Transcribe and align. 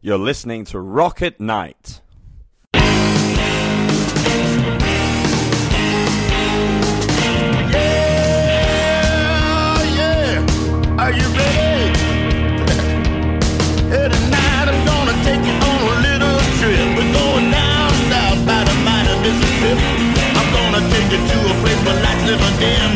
You're 0.00 0.18
listening 0.18 0.64
to 0.66 0.80
Rock 0.80 1.22
at 1.22 1.40
Night. 1.40 2.00
Yeah, 8.46 9.82
yeah. 9.98 11.00
Are 11.02 11.12
you 11.12 11.26
ready? 11.36 11.92
Hey, 13.92 14.08
tonight 14.10 14.66
I'm 14.72 14.80
gonna 14.90 15.16
take 15.22 15.42
you 15.46 15.54
on 15.70 15.78
a 15.94 15.96
little 16.06 16.38
trip. 16.58 16.86
We're 16.96 17.12
going 17.14 17.50
down 17.54 17.90
south 18.10 18.40
by 18.50 18.60
the 18.68 18.74
mighty 18.86 19.14
Mississippi. 19.22 19.90
I'm 20.38 20.48
gonna 20.56 20.82
take 20.92 21.08
you 21.14 21.20
to 21.30 21.36
a 21.50 21.54
place 21.62 21.80
where 21.86 21.98
lights 22.02 22.24
never 22.26 22.50
dim. 22.58 22.90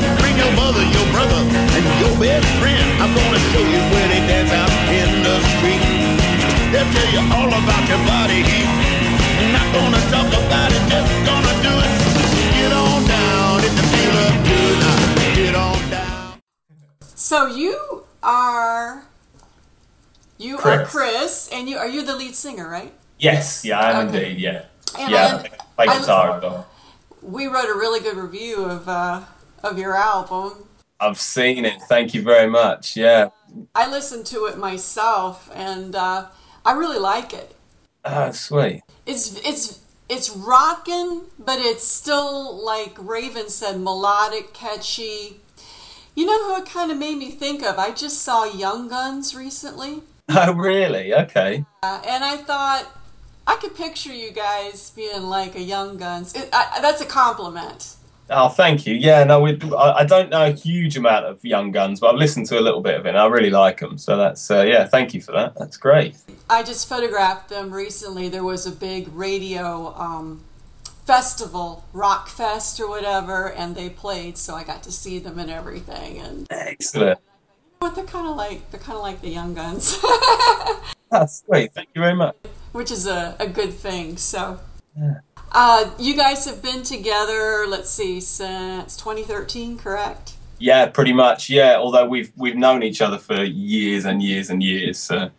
You 7.12 7.20
all 7.34 7.48
about 7.48 7.84
your 7.88 8.02
body 8.06 8.42
heat. 8.42 8.70
Not 9.52 9.66
gonna 9.74 10.00
talk 10.10 10.30
about 10.30 10.70
it, 10.72 10.82
just 10.90 11.12
gonna 11.26 11.54
do 11.66 11.74
it. 11.86 11.92
Get 12.56 12.72
on 12.72 13.00
down 13.06 13.60
if 13.64 13.72
you 13.78 13.86
feel 13.94 14.16
up 14.26 14.36
good. 14.46 14.76
Now, 14.80 15.34
Get 15.34 15.54
on 15.54 15.90
down. 15.90 16.40
So 17.14 17.46
you 17.46 18.04
are 18.22 19.04
you 20.38 20.56
are 20.58 20.60
Chris. 20.60 20.90
Chris, 20.90 21.48
and 21.52 21.68
you 21.68 21.76
are 21.78 21.88
you 21.88 22.02
the 22.04 22.16
lead 22.16 22.34
singer, 22.34 22.68
right? 22.68 22.92
Yes, 23.18 23.64
yeah, 23.64 23.78
I 23.80 23.90
am 24.00 24.08
Okay. 24.08 24.30
indeed. 24.30 24.40
Yeah, 24.40 24.62
And 24.98 25.10
yeah. 25.10 25.26
I- 25.26 25.84
I 25.84 25.86
play 25.86 25.86
I- 25.94 25.98
guitar 25.98 26.36
as 26.36 26.42
well. 26.42 26.66
We 27.22 27.46
wrote 27.48 27.68
a 27.68 27.74
really 27.74 28.00
good 28.00 28.16
review 28.16 28.64
of 28.64 28.88
uh, 28.88 29.20
of 29.62 29.78
your 29.78 29.94
album. 29.96 30.64
I've 30.98 31.20
seen 31.20 31.64
it. 31.64 31.80
Thank 31.88 32.12
you 32.14 32.22
very 32.22 32.48
much. 32.48 32.94
Yeah. 32.96 33.28
I 33.74 33.90
listened 33.90 34.26
to 34.26 34.44
it 34.46 34.56
myself, 34.58 35.50
and 35.54 35.94
uh, 35.96 36.26
I 36.64 36.72
really 36.72 36.98
like 36.98 37.32
it. 37.32 37.54
Ah, 38.04 38.30
sweet. 38.30 38.82
It's 39.06 39.36
it's 39.44 39.80
it's 40.08 40.30
rocking, 40.30 41.22
but 41.38 41.58
it's 41.58 41.86
still 41.86 42.64
like 42.64 42.96
Raven 42.98 43.48
said, 43.48 43.80
melodic, 43.80 44.52
catchy. 44.52 45.40
You 46.14 46.26
know 46.26 46.44
who 46.44 46.62
it 46.62 46.68
kind 46.68 46.90
of 46.90 46.98
made 46.98 47.16
me 47.16 47.30
think 47.30 47.62
of? 47.62 47.78
I 47.78 47.92
just 47.92 48.22
saw 48.22 48.44
Young 48.44 48.88
Guns 48.88 49.34
recently. 49.34 50.02
Oh, 50.32 50.54
really? 50.54 51.12
Okay. 51.12 51.64
Uh, 51.82 52.00
and 52.06 52.22
I 52.22 52.36
thought 52.36 52.86
I 53.48 53.56
could 53.56 53.74
picture 53.74 54.14
you 54.14 54.30
guys 54.30 54.90
being 54.90 55.24
like 55.24 55.56
a 55.56 55.60
Young 55.60 55.96
Guns. 55.96 56.36
It, 56.36 56.48
I, 56.52 56.78
that's 56.80 57.00
a 57.00 57.04
compliment. 57.04 57.96
Oh, 58.32 58.48
thank 58.48 58.86
you. 58.86 58.94
Yeah, 58.94 59.24
no, 59.24 59.40
we, 59.40 59.58
I, 59.76 59.92
I 59.98 60.04
don't 60.04 60.30
know 60.30 60.44
a 60.46 60.50
huge 60.52 60.96
amount 60.96 61.26
of 61.26 61.44
Young 61.44 61.72
Guns, 61.72 61.98
but 62.00 62.10
I've 62.12 62.16
listened 62.18 62.46
to 62.46 62.58
a 62.58 62.62
little 62.62 62.80
bit 62.80 62.96
of 62.98 63.04
it. 63.06 63.10
and 63.10 63.18
I 63.18 63.26
really 63.26 63.50
like 63.50 63.80
them. 63.80 63.98
So 63.98 64.16
that's 64.16 64.50
uh, 64.50 64.62
yeah. 64.62 64.86
Thank 64.86 65.14
you 65.14 65.20
for 65.20 65.32
that. 65.32 65.54
That's 65.56 65.76
great. 65.76 66.16
I 66.48 66.62
just 66.62 66.88
photographed 66.88 67.48
them 67.48 67.72
recently. 67.72 68.28
There 68.28 68.44
was 68.44 68.66
a 68.66 68.70
big 68.72 69.08
radio 69.12 69.94
um, 69.96 70.44
festival, 71.06 71.84
Rock 71.92 72.28
Fest 72.28 72.78
or 72.78 72.88
whatever, 72.88 73.50
and 73.52 73.74
they 73.74 73.90
played, 73.90 74.38
so 74.38 74.54
I 74.54 74.62
got 74.62 74.82
to 74.84 74.92
see 74.92 75.18
them 75.18 75.38
and 75.40 75.50
everything. 75.50 76.18
And 76.18 76.46
Excellent. 76.50 77.18
what 77.80 77.96
they're 77.96 78.04
kind 78.04 78.28
of 78.28 78.36
like, 78.36 78.70
they're 78.70 78.80
kind 78.80 78.96
of 78.96 79.02
like 79.02 79.20
the 79.22 79.30
Young 79.30 79.54
Guns, 79.54 79.98
That's 81.10 81.42
great. 81.42 81.72
Thank 81.74 81.88
you 81.96 82.00
very 82.00 82.14
much. 82.14 82.36
which 82.70 82.92
is 82.92 83.08
a, 83.08 83.34
a 83.40 83.48
good 83.48 83.72
thing. 83.72 84.16
So. 84.16 84.60
Uh, 85.52 85.90
you 85.98 86.16
guys 86.16 86.44
have 86.44 86.62
been 86.62 86.82
together, 86.82 87.66
let's 87.66 87.90
see, 87.90 88.20
since 88.20 88.96
2013, 88.96 89.78
correct? 89.78 90.34
Yeah, 90.58 90.86
pretty 90.86 91.12
much. 91.12 91.50
Yeah, 91.50 91.76
although 91.76 92.06
we've 92.06 92.30
we've 92.36 92.56
known 92.56 92.82
each 92.82 93.00
other 93.00 93.18
for 93.18 93.42
years 93.42 94.04
and 94.04 94.22
years 94.22 94.50
and 94.50 94.62
years. 94.62 94.98
So 94.98 95.30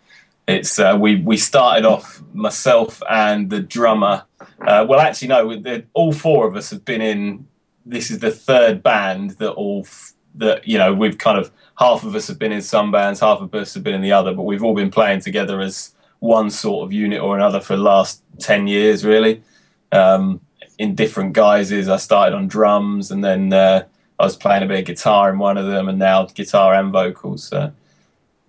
it's 0.48 0.80
uh, 0.80 0.98
we 1.00 1.18
we 1.18 1.38
started 1.38 1.86
off 1.86 2.22
myself 2.34 3.02
and 3.10 3.50
the 3.50 3.60
drummer. 3.60 4.24
Uh, 4.60 4.86
well, 4.90 5.00
actually, 5.00 5.28
no, 5.28 5.84
all 5.94 6.12
four 6.12 6.48
of 6.48 6.56
us 6.56 6.72
have 6.72 6.84
been 6.84 7.02
in. 7.02 7.48
This 7.86 8.10
is 8.10 8.20
the 8.20 8.32
third 8.32 8.82
band 8.82 9.32
that 9.32 9.52
all 9.52 9.84
f- 9.86 10.14
that 10.36 10.68
you 10.68 10.80
know 10.80 10.92
we've 10.92 11.20
kind 11.20 11.38
of 11.38 11.52
half 11.78 12.04
of 12.04 12.16
us 12.16 12.28
have 12.28 12.40
been 12.40 12.52
in 12.52 12.64
some 12.64 12.92
bands, 12.92 13.20
half 13.20 13.42
of 13.42 13.54
us 13.54 13.76
have 13.76 13.84
been 13.84 13.96
in 13.96 14.02
the 14.02 14.12
other, 14.12 14.34
but 14.34 14.44
we've 14.44 14.64
all 14.64 14.74
been 14.74 14.92
playing 14.92 15.20
together 15.20 15.62
as 15.62 15.94
one 16.18 16.50
sort 16.50 16.84
of 16.84 16.92
unit 16.92 17.22
or 17.22 17.36
another 17.36 17.60
for 17.60 17.76
the 17.76 17.84
last 17.84 18.24
ten 18.40 18.68
years, 18.68 19.06
really 19.06 19.44
um, 19.92 20.42
in 20.78 20.96
different 20.96 21.34
guises. 21.34 21.90
I 21.90 21.98
started 21.98 22.36
on 22.36 22.48
drums, 22.48 23.12
and 23.12 23.24
then 23.24 23.54
uh, 23.54 23.84
I 24.20 24.24
was 24.24 24.36
playing 24.36 24.64
a 24.64 24.66
bit 24.66 24.80
of 24.80 24.86
guitar 24.86 25.30
in 25.32 25.40
one 25.40 25.58
of 25.58 25.68
them, 25.68 25.90
and 25.90 26.00
now 26.00 26.26
guitar 26.26 26.74
and 26.74 26.92
vocals. 26.92 27.44
So 27.44 27.72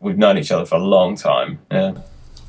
we've 0.01 0.19
known 0.19 0.39
each 0.39 0.51
other 0.51 0.67
for 0.67 0.77
a 0.77 0.85
long 0.85 1.17
time. 1.17 1.59
Yeah. 1.71 1.95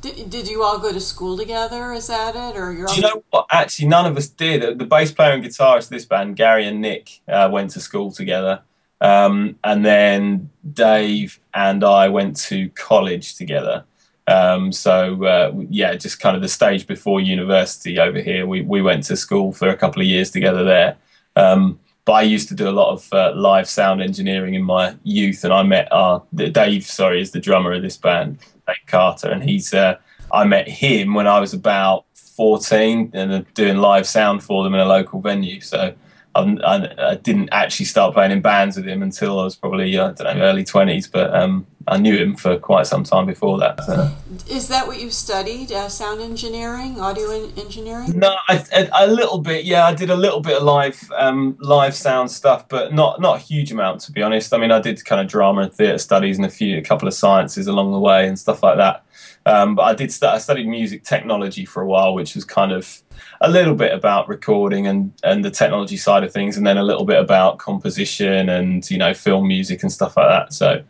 Did, 0.02 0.30
did 0.30 0.50
you 0.50 0.64
all 0.64 0.80
go 0.80 0.92
to 0.92 1.00
school 1.00 1.38
together? 1.38 1.94
Is 1.94 2.08
that 2.08 2.36
it, 2.36 2.60
or 2.60 2.74
you're 2.74 2.88
Do 2.88 2.96
you 2.96 3.02
know 3.02 3.24
what? 3.30 3.46
Actually, 3.50 3.88
none 3.88 4.06
of 4.06 4.18
us 4.18 4.28
did. 4.28 4.78
The 4.78 4.86
bass 4.86 5.14
player 5.14 5.32
and 5.32 5.44
guitarist 5.44 5.86
of 5.86 5.90
this 5.92 6.04
band, 6.04 6.36
Gary 6.36 6.68
and 6.68 6.82
Nick, 6.82 7.22
uh, 7.28 7.50
went 7.50 7.72
to 7.72 7.80
school 7.80 8.12
together. 8.12 8.62
Um, 9.00 9.58
and 9.64 9.86
then 9.86 10.50
Dave 10.74 11.40
and 11.54 11.84
I 11.86 12.10
went 12.10 12.36
to 12.48 12.70
college 12.70 13.36
together. 13.36 13.86
Um, 14.28 14.72
so, 14.72 15.26
uh, 15.26 15.52
yeah, 15.70 15.96
just 15.96 16.20
kind 16.20 16.36
of 16.36 16.42
the 16.42 16.48
stage 16.48 16.88
before 16.88 17.20
university 17.20 18.00
over 18.00 18.20
here. 18.20 18.46
We, 18.46 18.62
we 18.62 18.82
went 18.82 19.04
to 19.06 19.18
school 19.18 19.52
for 19.52 19.70
a 19.70 19.76
couple 19.76 20.02
of 20.02 20.08
years 20.08 20.32
together 20.32 20.64
there. 20.64 20.96
Um, 21.36 21.80
but 22.06 22.14
I 22.14 22.22
used 22.24 22.50
to 22.50 22.56
do 22.56 22.70
a 22.70 22.72
lot 22.72 22.92
of 22.92 23.14
uh, 23.14 23.34
live 23.36 23.68
sound 23.68 24.02
engineering 24.02 24.54
in 24.54 24.64
my 24.64 24.96
youth, 25.04 25.44
and 25.44 25.54
I 25.54 25.64
met 25.64 25.88
uh, 25.92 26.20
Dave. 26.34 26.86
Sorry, 26.86 27.22
is 27.22 27.32
the 27.32 27.40
drummer 27.40 27.74
of 27.74 27.82
this 27.82 27.98
band, 27.98 28.40
Dave 28.68 28.76
Carter, 28.88 29.30
and 29.30 29.44
he's. 29.44 29.74
Uh, 29.74 29.98
I 30.32 30.44
met 30.44 30.68
him 30.68 31.14
when 31.14 31.28
I 31.28 31.40
was 31.40 31.54
about 31.54 32.06
fourteen, 32.14 33.10
and 33.14 33.32
uh, 33.32 33.44
doing 33.54 33.78
live 33.78 34.06
sound 34.06 34.44
for 34.44 34.64
them 34.64 34.74
in 34.74 34.82
a 34.82 34.86
local 34.86 35.22
venue. 35.22 35.62
So 35.62 35.94
I'm, 36.36 36.60
I, 36.66 37.12
I 37.12 37.16
didn't 37.16 37.50
actually 37.52 37.86
start 37.86 38.14
playing 38.14 38.32
in 38.32 38.42
bands 38.42 38.76
with 38.76 38.88
him 38.88 39.04
until 39.04 39.40
I 39.40 39.44
was 39.44 39.56
probably 39.56 39.98
I 40.00 40.12
don't 40.12 40.38
know 40.38 40.44
early 40.44 40.64
twenties, 40.64 41.08
but 41.08 41.34
um, 41.34 41.68
I 41.88 41.98
knew 41.98 42.18
him 42.18 42.36
for 42.36 42.58
quite 42.58 42.88
some 42.88 43.04
time 43.04 43.26
before 43.26 43.60
that. 43.60 43.84
So. 43.84 44.12
Is 44.50 44.68
that 44.70 44.88
what 44.88 45.00
you 45.00 45.12
studied? 45.12 45.72
Uh, 45.72 45.90
sound 45.90 46.22
engineering, 46.22 47.00
audio 47.00 47.30
en- 47.30 47.54
engineering? 47.58 48.18
No, 48.18 48.36
I, 48.48 48.64
a, 48.74 48.90
a 49.06 49.08
little 49.08 49.38
bit. 49.38 49.66
Yeah, 49.66 49.86
I 49.86 49.94
did 49.94 50.10
a 50.10 50.16
little 50.16 50.42
bit 50.42 50.58
of 50.58 50.64
live, 50.64 51.12
um, 51.16 51.56
live 51.60 51.94
sound 51.94 52.32
stuff, 52.32 52.68
but 52.68 52.94
not 52.94 53.22
not 53.22 53.38
a 53.38 53.40
huge 53.40 53.72
amount 53.72 54.02
to 54.02 54.12
be 54.12 54.24
honest. 54.24 54.54
I 54.54 54.58
mean, 54.58 54.72
I 54.72 54.80
did 54.80 55.04
kind 55.06 55.22
of 55.22 55.28
drama 55.28 55.62
and 55.62 55.74
theatre 55.74 56.00
studies 56.00 56.38
and 56.38 56.46
a 56.46 56.50
few, 56.50 56.78
a 56.78 56.82
couple 56.82 57.08
of 57.08 57.14
sciences 57.14 57.68
along 57.68 57.92
the 57.92 58.00
way 58.00 58.28
and 58.28 58.40
stuff 58.40 58.64
like 58.64 58.78
that. 58.78 59.06
Um, 59.46 59.76
but 59.76 59.84
I 59.84 59.94
did. 59.94 60.12
St- 60.12 60.32
I 60.32 60.38
studied 60.38 60.68
music 60.68 61.04
technology 61.04 61.66
for 61.66 61.84
a 61.84 61.86
while, 61.86 62.14
which 62.16 62.34
was 62.34 62.46
kind 62.46 62.72
of 62.72 63.04
a 63.44 63.50
little 63.50 63.76
bit 63.76 63.94
about 63.94 64.28
recording 64.30 64.88
and 64.88 65.14
and 65.24 65.44
the 65.44 65.52
technology 65.52 65.98
side 65.98 66.24
of 66.24 66.32
things, 66.32 66.58
and 66.58 66.66
then 66.66 66.78
a 66.78 66.84
little 66.84 67.06
bit 67.06 67.20
about 67.20 67.60
composition 67.60 68.50
and 68.50 68.90
you 68.90 68.98
know 68.98 69.14
film 69.14 69.48
music 69.48 69.84
and 69.84 69.92
stuff 69.92 70.18
like 70.18 70.30
that. 70.30 70.54
So 70.54 70.84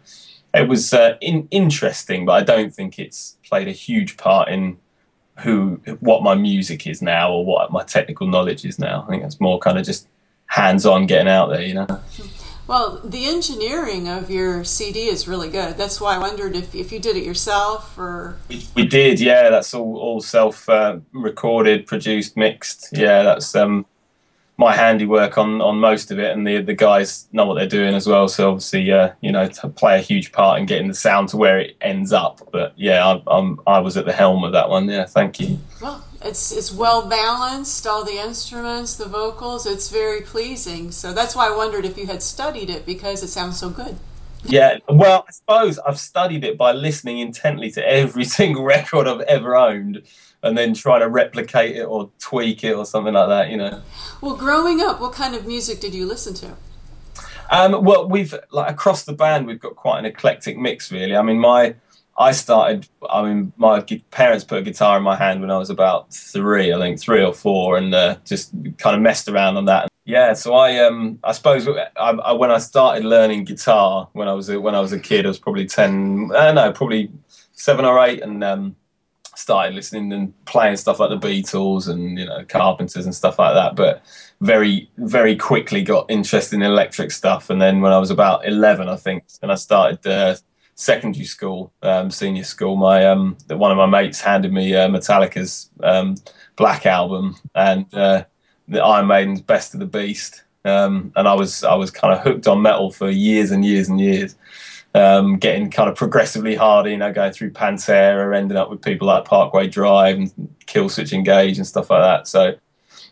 it 0.54 0.70
was 0.70 0.94
uh, 0.94 1.18
in, 1.20 1.48
interesting, 1.50 2.26
but 2.26 2.34
I 2.34 2.44
don't 2.44 2.74
think 2.74 3.00
it's 3.00 3.38
played 3.44 3.68
a 3.68 3.72
huge 3.72 4.18
part 4.18 4.50
in 4.50 4.78
who 5.40 5.82
what 6.00 6.22
my 6.22 6.36
music 6.36 6.86
is 6.86 7.02
now 7.02 7.34
or 7.34 7.44
what 7.44 7.72
my 7.72 7.84
technical 7.84 8.28
knowledge 8.28 8.64
is 8.64 8.78
now. 8.78 9.04
I 9.04 9.10
think 9.10 9.24
it's 9.24 9.42
more 9.42 9.58
kind 9.58 9.80
of 9.80 9.86
just 9.86 10.08
hands 10.46 10.86
on 10.86 11.08
getting 11.08 11.28
out 11.28 11.50
there, 11.50 11.64
you 11.64 11.74
know. 11.74 11.88
Well, 12.66 13.02
the 13.04 13.26
engineering 13.26 14.08
of 14.08 14.32
your 14.32 14.64
CD 14.64 15.08
is 15.08 15.28
really 15.28 15.50
good. 15.50 15.78
That's 15.78 16.00
why 16.00 16.16
I 16.16 16.18
wondered 16.18 16.56
if, 16.56 16.74
if 16.74 16.92
you 16.92 17.00
did 17.00 17.18
it 17.18 17.24
yourself 17.24 17.98
or. 17.98 18.38
We, 18.48 18.66
we 18.76 18.86
did, 18.86 19.20
yeah. 19.20 19.50
That's 19.50 19.74
all 19.74 19.98
all 19.98 20.22
self 20.22 20.70
uh, 20.70 21.00
recorded, 21.12 21.86
produced, 21.86 22.38
mixed. 22.38 22.90
Yeah, 22.94 23.24
that's 23.24 23.54
um 23.56 23.86
my 24.58 24.76
handiwork 24.76 25.38
on 25.38 25.62
on 25.62 25.80
most 25.80 26.12
of 26.12 26.20
it, 26.20 26.32
and 26.32 26.48
the 26.48 26.62
the 26.62 26.74
guys 26.74 27.28
know 27.34 27.46
what 27.46 27.56
they're 27.56 27.68
doing 27.68 27.96
as 27.96 28.08
well. 28.08 28.28
So 28.28 28.52
obviously, 28.52 28.92
uh, 28.92 29.12
you 29.20 29.32
know, 29.32 29.48
to 29.48 29.68
play 29.68 30.00
a 30.00 30.02
huge 30.02 30.32
part 30.32 30.60
in 30.60 30.66
getting 30.66 30.88
the 30.88 30.94
sound 30.94 31.30
to 31.30 31.38
where 31.38 31.60
it 31.60 31.76
ends 31.82 32.14
up. 32.14 32.48
But 32.52 32.74
yeah, 32.78 33.06
I, 33.06 33.22
I'm 33.28 33.60
I 33.68 33.80
was 33.80 33.98
at 33.98 34.06
the 34.06 34.14
helm 34.14 34.44
of 34.44 34.54
that 34.54 34.70
one. 34.70 34.88
Yeah, 34.88 35.06
thank 35.06 35.40
you. 35.40 35.60
Well, 35.82 36.06
it's 36.24 36.52
it's 36.52 36.72
well 36.72 37.08
balanced. 37.08 37.86
All 37.86 38.04
the 38.04 38.18
instruments, 38.18 38.96
the 38.96 39.06
vocals. 39.06 39.66
It's 39.66 39.90
very 39.90 40.22
pleasing. 40.22 40.92
So 40.92 41.14
that's 41.14 41.36
why 41.36 41.48
I 41.48 41.56
wondered 41.56 41.86
if 41.86 41.98
you 41.98 42.08
had 42.08 42.24
studied 42.24 42.70
it 42.70 42.86
because 42.86 43.24
it 43.24 43.28
sounds 43.28 43.60
so 43.60 43.70
good. 43.70 43.98
Yeah, 44.46 44.80
well, 44.90 45.26
I 45.28 45.32
suppose 45.32 45.80
I've 45.80 46.00
studied 46.00 46.44
it 46.44 46.58
by 46.58 46.74
listening 46.74 47.20
intently 47.20 47.72
to 47.72 47.88
every 47.88 48.26
single 48.40 48.64
record 48.64 49.08
I've 49.08 49.22
ever 49.22 49.56
owned, 49.56 50.02
and 50.42 50.58
then 50.58 50.74
trying 50.74 51.02
to 51.02 51.10
replicate 51.10 51.76
it 51.76 51.84
or 51.84 52.10
tweak 52.20 52.64
it 52.64 52.74
or 52.74 52.86
something 52.86 53.14
like 53.14 53.30
that. 53.30 53.50
You 53.50 53.58
know. 53.58 53.82
Well, 54.22 54.36
growing 54.36 54.82
up, 54.82 55.00
what 55.00 55.14
kind 55.14 55.36
of 55.36 55.46
music 55.46 55.80
did 55.80 55.94
you 55.94 56.06
listen 56.06 56.34
to? 56.36 56.56
Um, 57.52 57.84
well, 57.84 58.08
we've 58.10 58.34
like 58.52 58.72
across 58.72 59.04
the 59.04 59.14
band, 59.14 59.48
we've 59.48 59.60
got 59.60 59.76
quite 59.76 60.00
an 60.00 60.06
eclectic 60.06 60.58
mix, 60.58 60.92
really. 60.92 61.16
I 61.16 61.22
mean, 61.22 61.40
my 61.40 61.76
I 62.18 62.32
started. 62.32 62.88
I 63.10 63.24
mean, 63.24 63.54
my 63.58 63.82
parents 64.12 64.44
put 64.44 64.60
a 64.60 64.62
guitar 64.62 64.98
in 64.98 65.04
my 65.04 65.16
hand 65.16 65.42
when 65.42 65.50
I 65.50 65.58
was 65.58 65.70
about 65.70 66.14
three, 66.14 66.72
I 66.72 66.78
think 66.78 67.00
three 67.00 67.24
or 67.24 67.34
four, 67.34 67.78
and 67.78 67.94
uh, 67.94 68.18
just 68.26 68.54
kind 68.78 68.96
of 68.96 69.02
messed 69.02 69.28
around 69.28 69.58
on 69.58 69.66
that. 69.66 69.90
Yeah, 70.06 70.34
so 70.34 70.54
I 70.54 70.80
um 70.80 71.20
I 71.24 71.32
suppose 71.32 71.68
I, 71.68 71.88
I, 71.98 72.34
when 72.34 72.52
I 72.52 72.58
started 72.58 73.06
learning 73.06 73.46
guitar 73.46 74.10
when 74.12 74.28
I 74.28 74.34
was 74.34 74.50
a, 74.50 74.60
when 74.60 74.76
I 74.76 74.82
was 74.82 74.92
a 74.92 75.00
kid, 75.00 75.26
I 75.26 75.30
was 75.30 75.40
probably 75.40 75.66
ten. 75.66 76.30
I 76.36 76.46
don't 76.48 76.56
know, 76.56 76.72
probably 76.74 77.10
seven 77.54 77.86
or 77.86 78.04
eight, 78.04 78.22
and 78.22 78.44
um, 78.44 78.76
started 79.36 79.74
listening 79.74 80.12
and 80.12 80.46
playing 80.46 80.76
stuff 80.76 81.00
like 81.00 81.10
the 81.10 81.28
Beatles 81.28 81.88
and 81.88 82.20
you 82.20 82.26
know 82.26 82.44
Carpenters 82.48 83.06
and 83.06 83.16
stuff 83.16 83.40
like 83.40 83.54
that. 83.54 83.76
But 83.76 84.04
very 84.42 84.90
very 84.98 85.38
quickly 85.38 85.82
got 85.82 86.12
interested 86.12 86.58
in 86.58 86.64
electric 86.64 87.12
stuff. 87.12 87.50
And 87.50 87.62
then 87.62 87.80
when 87.80 87.94
I 87.94 87.98
was 87.98 88.12
about 88.12 88.46
eleven, 88.46 88.90
I 88.90 88.98
think, 88.98 89.24
and 89.42 89.54
I 89.54 89.56
started 89.56 90.06
uh, 90.06 90.36
secondary 90.76 91.26
school, 91.26 91.74
um, 91.82 92.10
senior 92.12 92.44
school, 92.44 92.76
my 92.76 93.06
um, 93.06 93.38
one 93.48 93.72
of 93.72 93.78
my 93.78 93.86
mates 93.86 94.22
handed 94.22 94.52
me 94.52 94.76
uh, 94.76 94.88
Metallica's 94.88 95.70
um, 95.82 96.16
Black 96.56 96.86
album 96.86 97.36
and 97.56 97.92
uh, 97.94 98.24
the 98.68 98.84
Iron 98.84 99.08
Maiden's 99.08 99.42
Best 99.42 99.74
of 99.74 99.80
the 99.80 99.86
Beast. 99.86 100.44
Um, 100.66 101.12
and 101.16 101.28
I 101.28 101.34
was 101.34 101.64
I 101.64 101.76
was 101.76 101.92
kind 101.92 102.14
of 102.14 102.22
hooked 102.22 102.48
on 102.48 102.62
metal 102.62 102.92
for 102.92 103.10
years 103.10 103.52
and 103.52 103.66
years 103.66 103.90
and 103.90 104.00
years 104.00 104.36
um, 104.96 105.38
getting 105.38 105.72
kind 105.72 105.90
of 105.90 105.96
progressively 105.96 106.56
harder, 106.56 106.90
you 106.90 106.98
know, 106.98 107.12
going 107.12 107.34
through 107.34 107.52
Pantera, 107.52 108.36
ending 108.38 108.58
up 108.58 108.70
with 108.70 108.82
people 108.82 109.08
like 109.08 109.26
Parkway 109.26 109.68
Drive 109.68 110.18
and 110.18 110.32
Killswitch 110.66 111.14
Engage 111.14 111.58
and 111.58 111.66
stuff 111.66 111.90
like 111.90 112.02
that. 112.02 112.28
So 112.28 112.56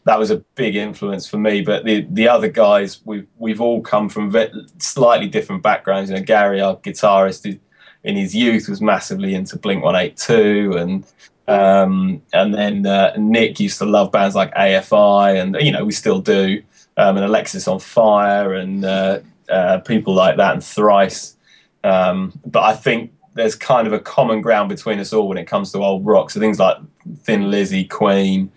that 0.06 0.18
was 0.18 0.32
a 0.32 0.38
big 0.56 0.76
influence 0.76 1.28
for 1.28 1.38
me. 1.38 1.62
But 1.62 1.86
the 1.86 2.08
the 2.10 2.28
other 2.28 2.50
guys, 2.50 3.02
we've 3.06 3.28
we've 3.38 3.62
all 3.62 3.82
come 3.82 4.10
from 4.10 4.36
slightly 4.80 5.28
different 5.28 5.64
backgrounds. 5.64 6.10
You 6.10 6.18
know, 6.18 6.24
Gary, 6.24 6.62
our 6.62 6.78
guitarist, 6.78 7.60
in 8.04 8.16
his 8.16 8.34
youth 8.34 8.68
was 8.68 8.82
massively 8.82 9.36
into 9.36 9.58
Blink 9.58 9.84
One 9.84 9.96
Eight 9.96 10.18
Two, 10.18 10.76
and 10.78 11.06
um, 11.48 12.22
and 12.34 12.54
then 12.54 12.86
uh, 12.86 13.14
Nick 13.18 13.60
used 13.60 13.78
to 13.80 13.86
love 13.86 14.12
bands 14.12 14.36
like 14.36 14.54
AFI, 14.56 15.42
and 15.42 15.56
you 15.60 15.72
know 15.72 15.86
we 15.86 15.92
still 15.92 16.22
do, 16.22 16.62
um, 16.98 17.18
and 17.18 17.26
Alexisonfire, 17.26 18.60
and 18.60 18.86
uh, 18.86 19.20
uh, 19.50 19.80
people 19.80 20.14
like 20.14 20.38
that, 20.38 20.54
and 20.54 20.64
Thrice. 20.64 21.36
Um, 21.84 22.40
but 22.46 22.64
I 22.64 22.74
think 22.74 23.12
there's 23.34 23.56
kind 23.56 23.88
of 23.88 23.94
a 23.94 24.00
common 24.00 24.42
ground 24.42 24.70
between 24.70 25.00
us 25.00 25.14
all 25.14 25.28
when 25.28 25.38
it 25.38 25.46
comes 25.46 25.72
to 25.72 25.80
old 25.80 26.06
rock. 26.06 26.30
So 26.30 26.40
things 26.40 26.60
like 26.60 26.78
Thin 27.20 27.50
Lizzy, 27.50 27.86
Queen, 27.86 28.52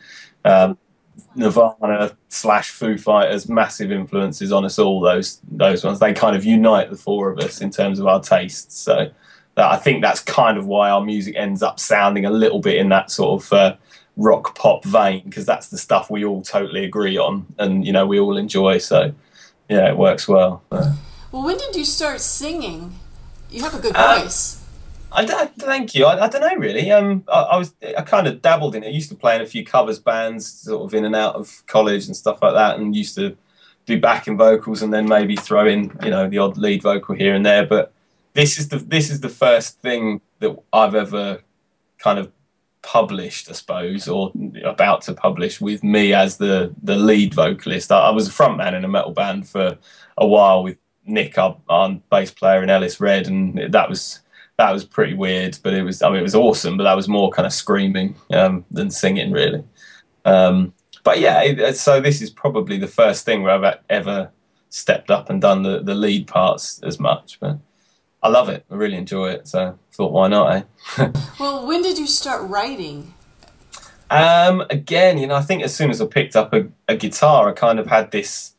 um, 0.44 0.76
Nirvana 1.36 2.16
slash 2.28 2.70
Foo 2.70 2.96
Fighters, 2.96 3.48
massive 3.48 3.90
influences 3.90 4.52
on 4.52 4.64
us 4.64 4.78
all. 4.78 5.00
Those 5.00 5.40
those 5.50 5.84
ones 5.84 5.98
they 5.98 6.12
kind 6.12 6.36
of 6.36 6.44
unite 6.44 6.90
the 6.90 6.96
four 6.96 7.30
of 7.30 7.38
us 7.38 7.60
in 7.60 7.70
terms 7.70 7.98
of 7.98 8.06
our 8.06 8.20
tastes. 8.20 8.78
So 8.78 9.10
that, 9.54 9.70
I 9.70 9.76
think 9.76 10.02
that's 10.02 10.20
kind 10.20 10.58
of 10.58 10.66
why 10.66 10.90
our 10.90 11.04
music 11.04 11.34
ends 11.36 11.62
up 11.62 11.78
sounding 11.80 12.24
a 12.24 12.30
little 12.30 12.60
bit 12.60 12.76
in 12.76 12.88
that 12.90 13.10
sort 13.10 13.42
of 13.42 13.52
uh, 13.52 13.76
rock 14.16 14.56
pop 14.56 14.84
vein 14.84 15.22
because 15.24 15.44
that's 15.44 15.68
the 15.68 15.78
stuff 15.78 16.10
we 16.10 16.24
all 16.24 16.42
totally 16.42 16.84
agree 16.84 17.18
on 17.18 17.46
and 17.58 17.86
you 17.86 17.92
know 17.92 18.06
we 18.06 18.18
all 18.18 18.36
enjoy. 18.36 18.78
So 18.78 19.14
yeah, 19.68 19.88
it 19.88 19.96
works 19.96 20.28
well. 20.28 20.62
Well, 20.70 21.44
when 21.44 21.58
did 21.58 21.74
you 21.74 21.84
start 21.84 22.20
singing? 22.20 22.94
You 23.50 23.62
have 23.62 23.74
a 23.74 23.80
good 23.80 23.94
uh, 23.94 24.20
voice. 24.20 24.63
I, 25.14 25.22
I, 25.22 25.46
thank 25.46 25.94
you. 25.94 26.06
I, 26.06 26.24
I, 26.24 26.28
don't 26.28 26.40
know 26.40 26.56
really. 26.56 26.90
Um, 26.90 27.24
I, 27.28 27.40
I, 27.40 27.56
was 27.56 27.74
I 27.96 28.02
kind 28.02 28.26
of 28.26 28.42
dabbled 28.42 28.74
in 28.74 28.82
it. 28.82 28.88
I 28.88 28.90
used 28.90 29.10
to 29.10 29.14
play 29.14 29.36
in 29.36 29.42
a 29.42 29.46
few 29.46 29.64
covers 29.64 29.98
bands, 30.00 30.46
sort 30.46 30.84
of 30.84 30.94
in 30.94 31.04
and 31.04 31.14
out 31.14 31.36
of 31.36 31.62
college 31.66 32.06
and 32.06 32.16
stuff 32.16 32.42
like 32.42 32.54
that, 32.54 32.78
and 32.78 32.96
used 32.96 33.14
to 33.14 33.36
do 33.86 34.00
backing 34.00 34.36
vocals 34.36 34.82
and 34.82 34.92
then 34.92 35.06
maybe 35.06 35.36
throw 35.36 35.66
in 35.66 35.96
you 36.02 36.10
know 36.10 36.28
the 36.28 36.38
odd 36.38 36.56
lead 36.56 36.82
vocal 36.82 37.14
here 37.14 37.34
and 37.34 37.46
there. 37.46 37.64
But 37.64 37.92
this 38.32 38.58
is 38.58 38.68
the 38.68 38.78
this 38.78 39.10
is 39.10 39.20
the 39.20 39.28
first 39.28 39.80
thing 39.80 40.20
that 40.40 40.56
I've 40.72 40.96
ever 40.96 41.40
kind 41.98 42.18
of 42.18 42.32
published, 42.82 43.48
I 43.48 43.52
suppose, 43.52 44.08
or 44.08 44.32
about 44.64 45.02
to 45.02 45.14
publish 45.14 45.60
with 45.60 45.84
me 45.84 46.12
as 46.12 46.38
the 46.38 46.74
the 46.82 46.96
lead 46.96 47.34
vocalist. 47.34 47.92
I, 47.92 48.08
I 48.08 48.10
was 48.10 48.28
a 48.28 48.32
frontman 48.32 48.74
in 48.74 48.84
a 48.84 48.88
metal 48.88 49.12
band 49.12 49.48
for 49.48 49.78
a 50.18 50.26
while 50.26 50.64
with 50.64 50.78
Nick, 51.06 51.38
our, 51.38 51.56
our 51.68 51.90
bass 52.10 52.30
player, 52.32 52.62
and 52.62 52.70
Ellis 52.70 52.98
Red, 52.98 53.28
and 53.28 53.72
that 53.72 53.88
was 53.88 54.20
that 54.56 54.70
was 54.70 54.84
pretty 54.84 55.14
weird. 55.14 55.58
But 55.62 55.74
it 55.74 55.82
was, 55.82 56.02
I 56.02 56.08
mean, 56.08 56.20
it 56.20 56.22
was 56.22 56.34
awesome. 56.34 56.76
But 56.76 56.84
that 56.84 56.96
was 56.96 57.08
more 57.08 57.30
kind 57.30 57.46
of 57.46 57.52
screaming 57.52 58.16
um, 58.32 58.64
than 58.70 58.90
singing, 58.90 59.32
really. 59.32 59.64
Um, 60.24 60.72
but 61.02 61.20
yeah, 61.20 61.42
it, 61.42 61.76
so 61.76 62.00
this 62.00 62.22
is 62.22 62.30
probably 62.30 62.78
the 62.78 62.88
first 62.88 63.24
thing 63.24 63.42
where 63.42 63.52
I've 63.52 63.78
ever 63.90 64.30
stepped 64.70 65.10
up 65.10 65.30
and 65.30 65.40
done 65.40 65.62
the, 65.62 65.80
the 65.80 65.94
lead 65.94 66.26
parts 66.26 66.80
as 66.82 66.98
much. 66.98 67.38
But 67.40 67.58
I 68.22 68.28
love 68.28 68.48
it. 68.48 68.64
I 68.70 68.74
really 68.74 68.96
enjoy 68.96 69.30
it. 69.30 69.46
So 69.46 69.60
I 69.60 69.94
thought, 69.94 70.12
why 70.12 70.28
not? 70.28 70.66
Eh? 70.98 71.10
well, 71.38 71.66
when 71.66 71.82
did 71.82 71.98
you 71.98 72.06
start 72.06 72.48
writing? 72.48 73.12
Um, 74.10 74.62
again, 74.70 75.18
you 75.18 75.26
know, 75.26 75.34
I 75.34 75.42
think 75.42 75.62
as 75.62 75.74
soon 75.74 75.90
as 75.90 76.00
I 76.00 76.06
picked 76.06 76.36
up 76.36 76.52
a, 76.54 76.66
a 76.88 76.96
guitar, 76.96 77.48
I 77.48 77.52
kind 77.52 77.78
of 77.78 77.86
had 77.86 78.10
this 78.10 78.53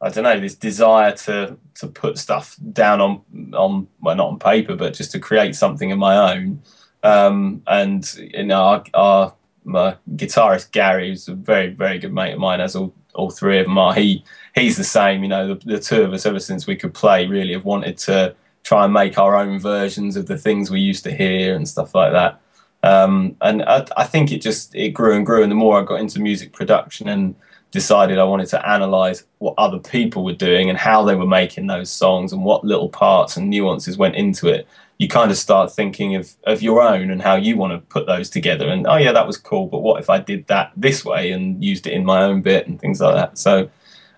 I 0.00 0.10
don't 0.10 0.24
know 0.24 0.38
this 0.38 0.54
desire 0.54 1.12
to 1.12 1.56
to 1.76 1.86
put 1.88 2.18
stuff 2.18 2.56
down 2.72 3.00
on 3.00 3.22
on 3.54 3.88
well 4.00 4.16
not 4.16 4.28
on 4.28 4.38
paper 4.38 4.76
but 4.76 4.94
just 4.94 5.10
to 5.12 5.18
create 5.18 5.54
something 5.56 5.90
of 5.92 5.98
my 5.98 6.34
own. 6.34 6.62
Um, 7.02 7.62
and 7.66 8.12
you 8.16 8.44
know 8.44 8.62
our, 8.62 8.84
our 8.94 9.34
my 9.64 9.96
guitarist 10.14 10.72
Gary, 10.72 11.10
who's 11.10 11.28
a 11.28 11.34
very 11.34 11.68
very 11.68 11.98
good 11.98 12.12
mate 12.12 12.32
of 12.32 12.38
mine, 12.38 12.60
as 12.60 12.76
all 12.76 12.94
all 13.14 13.30
three 13.30 13.58
of 13.58 13.66
them 13.66 13.78
are. 13.78 13.94
He 13.94 14.24
he's 14.54 14.76
the 14.76 14.84
same. 14.84 15.22
You 15.22 15.28
know 15.28 15.54
the, 15.54 15.66
the 15.66 15.80
two 15.80 16.02
of 16.02 16.12
us 16.12 16.26
ever 16.26 16.40
since 16.40 16.66
we 16.66 16.76
could 16.76 16.94
play 16.94 17.26
really 17.26 17.52
have 17.52 17.64
wanted 17.64 17.98
to 17.98 18.34
try 18.62 18.84
and 18.84 18.92
make 18.92 19.18
our 19.18 19.36
own 19.36 19.58
versions 19.58 20.16
of 20.16 20.26
the 20.26 20.36
things 20.36 20.70
we 20.70 20.80
used 20.80 21.04
to 21.04 21.14
hear 21.14 21.54
and 21.54 21.68
stuff 21.68 21.94
like 21.94 22.12
that. 22.12 22.40
Um, 22.82 23.36
and 23.40 23.62
I, 23.62 23.86
I, 23.96 24.04
think 24.04 24.30
it 24.30 24.40
just 24.40 24.74
it 24.74 24.90
grew 24.90 25.16
and 25.16 25.26
grew, 25.26 25.42
and 25.42 25.50
the 25.50 25.56
more 25.56 25.80
I 25.80 25.84
got 25.84 26.00
into 26.00 26.20
music 26.20 26.52
production 26.52 27.08
and 27.08 27.34
decided 27.70 28.18
I 28.18 28.24
wanted 28.24 28.48
to 28.48 28.68
analyze 28.68 29.24
what 29.38 29.54
other 29.58 29.78
people 29.78 30.24
were 30.24 30.32
doing 30.32 30.68
and 30.68 30.78
how 30.78 31.04
they 31.04 31.14
were 31.14 31.26
making 31.26 31.66
those 31.66 31.90
songs 31.90 32.32
and 32.32 32.44
what 32.44 32.64
little 32.64 32.88
parts 32.88 33.36
and 33.36 33.50
nuances 33.50 33.98
went 33.98 34.16
into 34.16 34.48
it, 34.48 34.66
you 34.98 35.06
kind 35.06 35.30
of 35.30 35.36
start 35.36 35.72
thinking 35.72 36.16
of, 36.16 36.34
of 36.44 36.60
your 36.62 36.82
own 36.82 37.10
and 37.10 37.22
how 37.22 37.36
you 37.36 37.56
want 37.56 37.72
to 37.72 37.78
put 37.88 38.06
those 38.06 38.30
together. 38.30 38.68
And 38.68 38.86
oh, 38.86 38.96
yeah, 38.96 39.12
that 39.12 39.26
was 39.26 39.36
cool, 39.36 39.66
but 39.66 39.80
what 39.80 40.00
if 40.00 40.10
I 40.10 40.18
did 40.18 40.46
that 40.48 40.72
this 40.76 41.04
way 41.04 41.30
and 41.30 41.62
used 41.62 41.86
it 41.86 41.92
in 41.92 42.04
my 42.04 42.22
own 42.22 42.42
bit 42.42 42.66
and 42.66 42.80
things 42.80 43.00
like 43.00 43.14
that? 43.14 43.38
So 43.38 43.70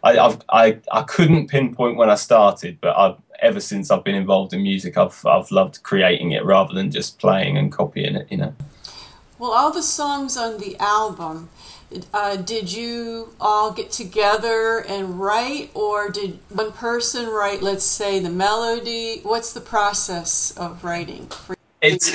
I, 0.03 0.19
I've, 0.19 0.39
I, 0.49 0.79
I 0.91 1.03
couldn't 1.03 1.49
pinpoint 1.49 1.97
when 1.97 2.09
I 2.09 2.15
started, 2.15 2.79
but 2.81 2.97
I've, 2.97 3.17
ever 3.41 3.61
since 3.61 3.91
I've 3.91 4.05
been 4.05 4.15
involved 4.15 4.53
in 4.53 4.63
music, 4.63 4.97
I've, 4.97 5.25
I've 5.27 5.51
loved 5.51 5.83
creating 5.83 6.33
it 6.33 6.45
rather 6.45 6.73
than 6.73 6.91
just 6.91 7.19
playing 7.19 7.59
and 7.59 7.73
copying 7.73 8.15
it, 8.15 8.31
you 8.31 8.39
know. 8.39 8.55
Well, 9.39 9.53
all 9.53 9.73
the 9.73 9.83
songs 9.83 10.37
on 10.37 10.59
the 10.59 10.77
album, 10.79 11.49
uh, 12.13 12.37
did 12.37 12.73
you 12.73 13.35
all 13.41 13.73
get 13.73 13.91
together 13.91 14.85
and 14.89 15.21
write, 15.21 15.71
or 15.75 16.11
did 16.11 16.39
one 16.49 16.73
person 16.73 17.29
write, 17.29 17.63
let's 17.63 17.85
say, 17.85 18.19
the 18.21 18.31
melody? 18.31 19.21
What's 19.23 19.53
the 19.53 19.61
process 19.61 20.57
of 20.57 20.85
writing? 20.85 21.31
It's 21.83 22.11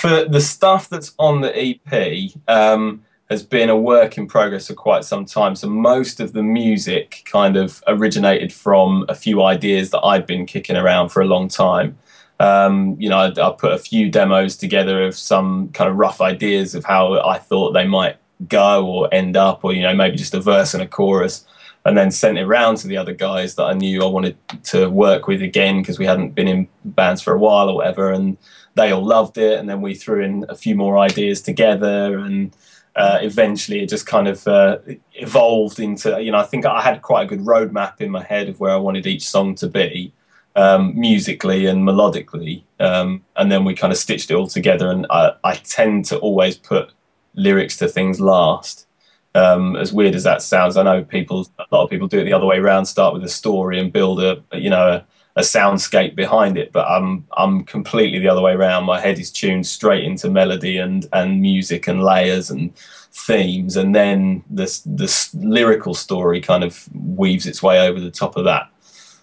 for 0.00 0.24
the 0.24 0.40
stuff 0.40 0.88
that's 0.88 1.14
on 1.18 1.40
the 1.40 1.56
EP. 1.56 2.32
Um, 2.48 3.04
has 3.30 3.42
been 3.42 3.70
a 3.70 3.76
work 3.76 4.18
in 4.18 4.26
progress 4.26 4.66
for 4.66 4.74
quite 4.74 5.04
some 5.04 5.24
time. 5.24 5.56
So 5.56 5.68
most 5.68 6.20
of 6.20 6.34
the 6.34 6.42
music 6.42 7.22
kind 7.24 7.56
of 7.56 7.82
originated 7.86 8.52
from 8.52 9.06
a 9.08 9.14
few 9.14 9.42
ideas 9.42 9.90
that 9.90 10.00
I'd 10.00 10.26
been 10.26 10.44
kicking 10.46 10.76
around 10.76 11.08
for 11.08 11.22
a 11.22 11.26
long 11.26 11.48
time. 11.48 11.96
Um, 12.38 12.96
you 12.98 13.08
know, 13.08 13.18
I, 13.18 13.28
I 13.28 13.54
put 13.56 13.72
a 13.72 13.78
few 13.78 14.10
demos 14.10 14.56
together 14.56 15.02
of 15.04 15.14
some 15.14 15.68
kind 15.70 15.88
of 15.88 15.96
rough 15.96 16.20
ideas 16.20 16.74
of 16.74 16.84
how 16.84 17.20
I 17.20 17.38
thought 17.38 17.72
they 17.72 17.86
might 17.86 18.16
go 18.48 18.86
or 18.86 19.08
end 19.12 19.36
up, 19.36 19.64
or 19.64 19.72
you 19.72 19.82
know 19.82 19.94
maybe 19.94 20.16
just 20.16 20.34
a 20.34 20.40
verse 20.40 20.74
and 20.74 20.82
a 20.82 20.88
chorus, 20.88 21.46
and 21.84 21.96
then 21.96 22.10
sent 22.10 22.38
it 22.38 22.42
around 22.42 22.76
to 22.76 22.88
the 22.88 22.96
other 22.96 23.12
guys 23.12 23.56
that 23.56 23.64
I 23.64 23.74
knew 23.74 24.02
I 24.02 24.06
wanted 24.06 24.36
to 24.64 24.88
work 24.88 25.26
with 25.26 25.42
again 25.42 25.82
because 25.82 25.98
we 25.98 26.06
hadn't 26.06 26.34
been 26.34 26.48
in 26.48 26.68
bands 26.84 27.20
for 27.20 27.34
a 27.34 27.38
while 27.38 27.68
or 27.68 27.76
whatever, 27.76 28.10
and 28.10 28.36
they 28.74 28.90
all 28.90 29.04
loved 29.04 29.38
it. 29.38 29.58
And 29.58 29.68
then 29.68 29.82
we 29.82 29.94
threw 29.94 30.22
in 30.22 30.46
a 30.48 30.56
few 30.56 30.74
more 30.74 30.98
ideas 30.98 31.42
together, 31.42 32.18
and 32.18 32.54
uh, 32.96 33.18
eventually 33.20 33.80
it 33.80 33.88
just 33.88 34.06
kind 34.06 34.28
of 34.28 34.46
uh, 34.48 34.78
evolved 35.14 35.78
into 35.78 36.22
you 36.22 36.32
know 36.32 36.38
I 36.38 36.44
think 36.44 36.64
I 36.64 36.80
had 36.80 37.02
quite 37.02 37.24
a 37.24 37.28
good 37.28 37.40
roadmap 37.40 38.00
in 38.00 38.10
my 38.10 38.22
head 38.22 38.48
of 38.48 38.60
where 38.60 38.72
I 38.72 38.76
wanted 38.76 39.06
each 39.06 39.28
song 39.28 39.54
to 39.56 39.68
be. 39.68 40.12
Um, 40.56 40.96
musically 40.96 41.66
and 41.66 41.82
melodically, 41.82 42.62
um, 42.78 43.24
and 43.34 43.50
then 43.50 43.64
we 43.64 43.74
kind 43.74 43.92
of 43.92 43.98
stitched 43.98 44.30
it 44.30 44.34
all 44.34 44.46
together. 44.46 44.88
And 44.88 45.04
I, 45.10 45.32
I 45.42 45.56
tend 45.56 46.04
to 46.04 46.18
always 46.18 46.56
put 46.56 46.92
lyrics 47.34 47.76
to 47.78 47.88
things 47.88 48.20
last. 48.20 48.86
Um, 49.34 49.74
as 49.76 49.92
weird 49.92 50.14
as 50.14 50.22
that 50.24 50.42
sounds, 50.42 50.76
I 50.76 50.84
know 50.84 51.02
people, 51.02 51.48
a 51.58 51.64
lot 51.72 51.82
of 51.82 51.90
people 51.90 52.06
do 52.06 52.20
it 52.20 52.24
the 52.24 52.32
other 52.32 52.46
way 52.46 52.58
around, 52.58 52.86
start 52.86 53.14
with 53.14 53.24
a 53.24 53.28
story 53.28 53.80
and 53.80 53.92
build 53.92 54.22
a, 54.22 54.42
you 54.52 54.70
know, 54.70 54.88
a, 54.88 55.06
a 55.36 55.42
soundscape 55.42 56.14
behind 56.14 56.56
it. 56.56 56.70
But 56.70 56.86
I'm, 56.86 57.26
I'm 57.36 57.64
completely 57.64 58.20
the 58.20 58.28
other 58.28 58.40
way 58.42 58.52
around. 58.52 58.84
My 58.84 59.00
head 59.00 59.18
is 59.18 59.32
tuned 59.32 59.66
straight 59.66 60.04
into 60.04 60.30
melody 60.30 60.78
and, 60.78 61.06
and 61.12 61.40
music 61.40 61.88
and 61.88 62.04
layers 62.04 62.50
and 62.50 62.72
themes, 62.76 63.76
and 63.76 63.94
then 63.94 64.44
this, 64.50 64.82
this 64.86 65.34
lyrical 65.34 65.94
story 65.94 66.40
kind 66.40 66.62
of 66.62 66.88
weaves 66.94 67.46
its 67.46 67.62
way 67.62 67.80
over 67.88 67.98
the 67.98 68.10
top 68.10 68.36
of 68.36 68.44
that. 68.44 68.70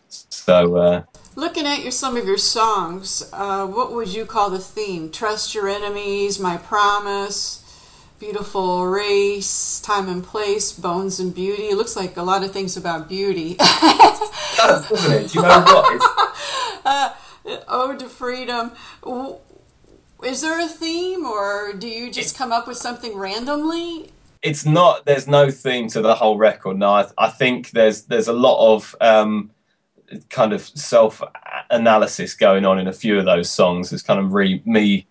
So, 0.10 0.76
uh, 0.76 1.04
Looking 1.36 1.66
at 1.66 1.82
your, 1.82 1.92
some 1.92 2.18
of 2.18 2.28
your 2.28 2.38
songs, 2.38 3.30
uh, 3.32 3.66
what 3.66 3.94
would 3.94 4.10
you 4.10 4.26
call 4.26 4.50
the 4.50 4.60
theme? 4.60 5.10
Trust 5.10 5.56
your 5.56 5.70
enemies, 5.70 6.40
my 6.40 6.58
promise, 6.58 7.61
beautiful 8.22 8.86
race, 8.86 9.82
time 9.82 10.08
and 10.08 10.24
place, 10.24 10.72
bones 10.72 11.20
and 11.20 11.34
beauty. 11.34 11.64
It 11.64 11.76
looks 11.76 11.96
like 11.96 12.18
a 12.18 12.22
lot 12.22 12.44
of 12.44 12.52
things 12.52 12.78
about 12.78 13.10
beauty. 13.10 13.56
does, 13.56 14.88
doesn't 14.88 15.12
it? 15.12 15.32
Do 15.32 15.40
you 15.40 15.42
know 15.42 15.64
what? 15.66 16.36
uh, 16.86 17.14
ode 17.68 17.98
to 17.98 18.08
freedom. 18.08 18.74
Is 20.24 20.42
there 20.42 20.64
a 20.64 20.68
theme, 20.68 21.26
or 21.26 21.74
do 21.74 21.88
you 21.88 22.12
just 22.12 22.38
come 22.38 22.52
up 22.52 22.68
with 22.68 22.78
something 22.78 23.18
randomly? 23.18 24.12
It's 24.44 24.68
not. 24.68 25.04
There's 25.06 25.28
no 25.28 25.50
theme 25.50 25.88
to 25.88 26.02
the 26.02 26.14
whole 26.14 26.38
record. 26.38 26.78
No, 26.78 26.92
I, 26.92 27.08
I 27.18 27.30
think 27.30 27.72
there's 27.72 28.04
there's 28.04 28.28
a 28.28 28.34
lot 28.34 28.76
of 28.76 28.96
um, 29.02 29.50
kind 30.30 30.54
of 30.54 30.62
self 30.62 31.24
analysis 31.72 32.36
going 32.36 32.66
on 32.66 32.78
in 32.78 32.88
a 32.88 32.94
few 32.94 33.18
of 33.18 33.26
those 33.26 33.50
songs. 33.50 33.92
It's 33.92 34.04
kind 34.04 34.20
of 34.20 34.34
re, 34.34 34.62
me 34.64 35.08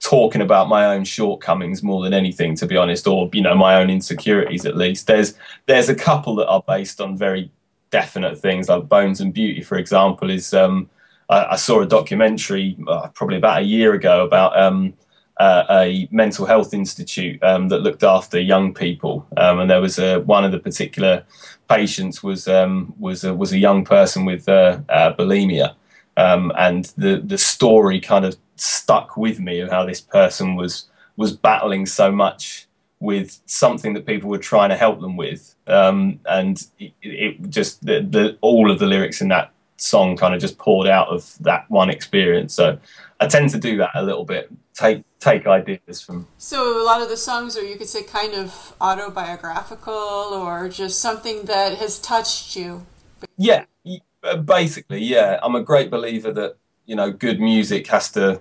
talking 0.00 0.40
about 0.40 0.68
my 0.68 0.86
own 0.86 1.04
shortcomings 1.04 1.82
more 1.82 2.02
than 2.02 2.14
anything, 2.14 2.54
to 2.56 2.66
be 2.66 2.76
honest, 2.76 3.06
or 3.06 3.30
you 3.32 3.42
know 3.42 3.54
my 3.54 3.76
own 3.76 3.90
insecurities 3.90 4.66
at 4.66 4.76
least. 4.76 5.06
There's 5.06 5.34
there's 5.66 5.88
a 5.88 5.94
couple 5.94 6.36
that 6.36 6.48
are 6.48 6.62
based 6.66 7.00
on 7.00 7.16
very 7.16 7.50
definite 7.90 8.38
things, 8.38 8.68
like 8.68 8.88
Bones 8.88 9.20
and 9.20 9.32
Beauty, 9.32 9.62
for 9.62 9.78
example. 9.78 10.30
Is 10.30 10.52
um, 10.54 10.88
I, 11.28 11.44
I, 11.52 11.56
saw 11.56 11.80
a 11.80 11.86
documentary 11.86 12.76
uh, 12.88 13.08
probably 13.08 13.36
about 13.36 13.62
a 13.62 13.64
year 13.64 13.94
ago 13.94 14.24
about 14.24 14.58
um, 14.58 14.94
uh, 15.38 15.64
a 15.70 16.08
mental 16.10 16.46
health 16.46 16.74
institute 16.74 17.42
um, 17.42 17.68
that 17.68 17.80
looked 17.80 18.02
after 18.02 18.40
young 18.40 18.74
people, 18.74 19.26
um, 19.36 19.60
and 19.60 19.70
there 19.70 19.80
was 19.80 19.98
a 19.98 20.20
one 20.20 20.44
of 20.44 20.52
the 20.52 20.58
particular 20.58 21.24
patients 21.68 22.22
was 22.22 22.48
um, 22.48 22.94
was 22.98 23.24
a, 23.24 23.34
was 23.34 23.52
a 23.52 23.58
young 23.58 23.84
person 23.84 24.24
with 24.24 24.48
uh, 24.48 24.80
uh, 24.88 25.14
bulimia. 25.14 25.74
Um, 26.16 26.52
and 26.56 26.84
the 26.96 27.20
the 27.24 27.38
story 27.38 28.00
kind 28.00 28.24
of 28.24 28.36
stuck 28.56 29.16
with 29.16 29.40
me 29.40 29.60
of 29.60 29.70
how 29.70 29.84
this 29.84 30.00
person 30.00 30.56
was 30.56 30.86
was 31.16 31.32
battling 31.36 31.86
so 31.86 32.10
much 32.10 32.66
with 33.00 33.40
something 33.46 33.92
that 33.94 34.06
people 34.06 34.30
were 34.30 34.38
trying 34.38 34.70
to 34.70 34.76
help 34.76 35.00
them 35.00 35.16
with, 35.16 35.54
um, 35.66 36.18
and 36.26 36.66
it, 36.78 36.92
it 37.02 37.50
just 37.50 37.84
the, 37.84 38.00
the, 38.00 38.38
all 38.40 38.70
of 38.70 38.78
the 38.78 38.86
lyrics 38.86 39.20
in 39.20 39.28
that 39.28 39.52
song 39.76 40.16
kind 40.16 40.34
of 40.34 40.40
just 40.40 40.58
poured 40.58 40.88
out 40.88 41.08
of 41.08 41.36
that 41.40 41.68
one 41.70 41.90
experience. 41.90 42.54
So 42.54 42.78
I 43.20 43.26
tend 43.26 43.50
to 43.50 43.58
do 43.58 43.76
that 43.78 43.90
a 43.94 44.02
little 44.02 44.24
bit, 44.24 44.50
take 44.72 45.04
take 45.20 45.46
ideas 45.46 46.00
from. 46.00 46.26
So 46.38 46.82
a 46.82 46.84
lot 46.84 47.02
of 47.02 47.08
the 47.08 47.16
songs 47.16 47.56
are 47.56 47.64
you 47.64 47.76
could 47.76 47.88
say 47.88 48.02
kind 48.02 48.34
of 48.34 48.74
autobiographical 48.80 49.94
or 49.94 50.68
just 50.68 51.00
something 51.00 51.44
that 51.44 51.78
has 51.78 51.98
touched 51.98 52.56
you. 52.56 52.86
Yeah, 53.36 53.64
basically, 54.44 55.02
yeah. 55.02 55.38
I'm 55.42 55.54
a 55.54 55.62
great 55.62 55.90
believer 55.90 56.32
that 56.32 56.56
you 56.86 56.96
know 56.96 57.10
good 57.10 57.40
music 57.40 57.86
has 57.88 58.10
to 58.12 58.40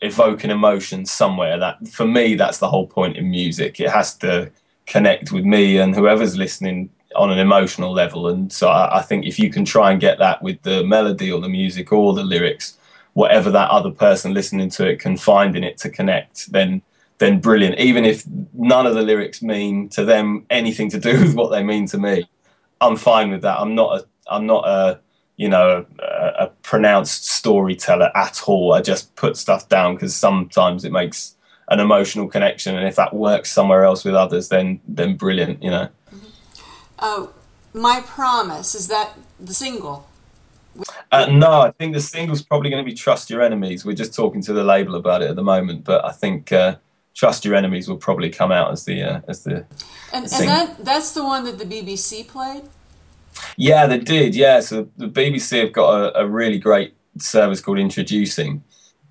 evoke 0.00 0.44
an 0.44 0.50
emotion 0.50 1.06
somewhere. 1.06 1.58
That 1.58 1.88
for 1.88 2.06
me, 2.06 2.34
that's 2.34 2.58
the 2.58 2.68
whole 2.68 2.86
point 2.86 3.16
in 3.16 3.30
music. 3.30 3.80
It 3.80 3.90
has 3.90 4.14
to 4.18 4.50
connect 4.86 5.32
with 5.32 5.44
me 5.44 5.78
and 5.78 5.94
whoever's 5.94 6.36
listening 6.36 6.90
on 7.16 7.30
an 7.30 7.38
emotional 7.38 7.92
level. 7.92 8.28
And 8.28 8.52
so 8.52 8.68
I, 8.68 8.98
I, 8.98 9.02
think 9.02 9.26
if 9.26 9.38
you 9.38 9.50
can 9.50 9.64
try 9.64 9.90
and 9.90 10.00
get 10.00 10.18
that 10.18 10.42
with 10.42 10.60
the 10.62 10.84
melody 10.84 11.32
or 11.32 11.40
the 11.40 11.48
music 11.48 11.92
or 11.92 12.12
the 12.12 12.22
lyrics, 12.22 12.78
whatever 13.14 13.50
that 13.50 13.70
other 13.70 13.90
person 13.90 14.34
listening 14.34 14.68
to 14.70 14.86
it 14.86 15.00
can 15.00 15.16
find 15.16 15.56
in 15.56 15.64
it 15.64 15.78
to 15.78 15.90
connect, 15.90 16.52
then 16.52 16.82
then 17.18 17.40
brilliant. 17.40 17.78
Even 17.78 18.04
if 18.04 18.24
none 18.52 18.86
of 18.86 18.94
the 18.94 19.02
lyrics 19.02 19.40
mean 19.40 19.88
to 19.88 20.04
them 20.04 20.44
anything 20.50 20.90
to 20.90 21.00
do 21.00 21.12
with 21.22 21.34
what 21.34 21.50
they 21.50 21.62
mean 21.62 21.86
to 21.86 21.98
me, 21.98 22.28
I'm 22.80 22.96
fine 22.96 23.30
with 23.30 23.42
that. 23.42 23.58
I'm 23.58 23.74
not 23.74 24.00
a 24.00 24.06
I'm 24.28 24.46
not 24.46 24.66
a 24.68 25.00
you 25.36 25.48
know 25.48 25.86
a, 25.98 26.32
a 26.44 26.46
pronounced 26.62 27.28
storyteller 27.28 28.10
at 28.14 28.42
all. 28.46 28.72
I 28.72 28.80
just 28.80 29.14
put 29.16 29.36
stuff 29.36 29.68
down 29.68 29.94
because 29.94 30.14
sometimes 30.14 30.84
it 30.84 30.92
makes 30.92 31.36
an 31.68 31.80
emotional 31.80 32.28
connection, 32.28 32.76
and 32.76 32.86
if 32.86 32.96
that 32.96 33.14
works 33.14 33.50
somewhere 33.50 33.84
else 33.84 34.04
with 34.04 34.14
others, 34.14 34.48
then 34.48 34.80
then 34.86 35.16
brilliant. 35.16 35.62
You 35.62 35.70
know. 35.70 35.88
Uh, 36.98 37.26
my 37.74 38.00
promise 38.00 38.74
is 38.74 38.88
that 38.88 39.14
the 39.38 39.54
single. 39.54 40.08
Uh, 41.10 41.26
no, 41.26 41.62
I 41.62 41.70
think 41.70 41.94
the 41.94 42.00
single's 42.00 42.42
probably 42.42 42.70
going 42.70 42.84
to 42.84 42.88
be 42.90 42.94
"Trust 42.94 43.30
Your 43.30 43.42
Enemies." 43.42 43.84
We're 43.84 43.94
just 43.94 44.14
talking 44.14 44.42
to 44.42 44.52
the 44.52 44.64
label 44.64 44.94
about 44.94 45.22
it 45.22 45.30
at 45.30 45.36
the 45.36 45.42
moment, 45.42 45.84
but 45.84 46.04
I 46.04 46.12
think 46.12 46.52
uh, 46.52 46.76
"Trust 47.14 47.44
Your 47.44 47.54
Enemies" 47.54 47.88
will 47.88 47.96
probably 47.96 48.30
come 48.30 48.52
out 48.52 48.72
as 48.72 48.84
the 48.84 49.02
uh, 49.02 49.20
as 49.28 49.44
the. 49.44 49.66
And, 50.12 50.24
and 50.24 50.48
that 50.48 50.84
that's 50.84 51.12
the 51.12 51.24
one 51.24 51.44
that 51.44 51.58
the 51.58 51.64
BBC 51.64 52.26
played. 52.28 52.64
Yeah, 53.56 53.86
they 53.86 53.98
did. 53.98 54.34
Yeah, 54.34 54.60
so 54.60 54.88
the 54.96 55.08
BBC 55.08 55.60
have 55.60 55.72
got 55.72 55.94
a, 55.94 56.20
a 56.20 56.26
really 56.26 56.58
great 56.58 56.94
service 57.18 57.60
called 57.60 57.78
Introducing, 57.78 58.62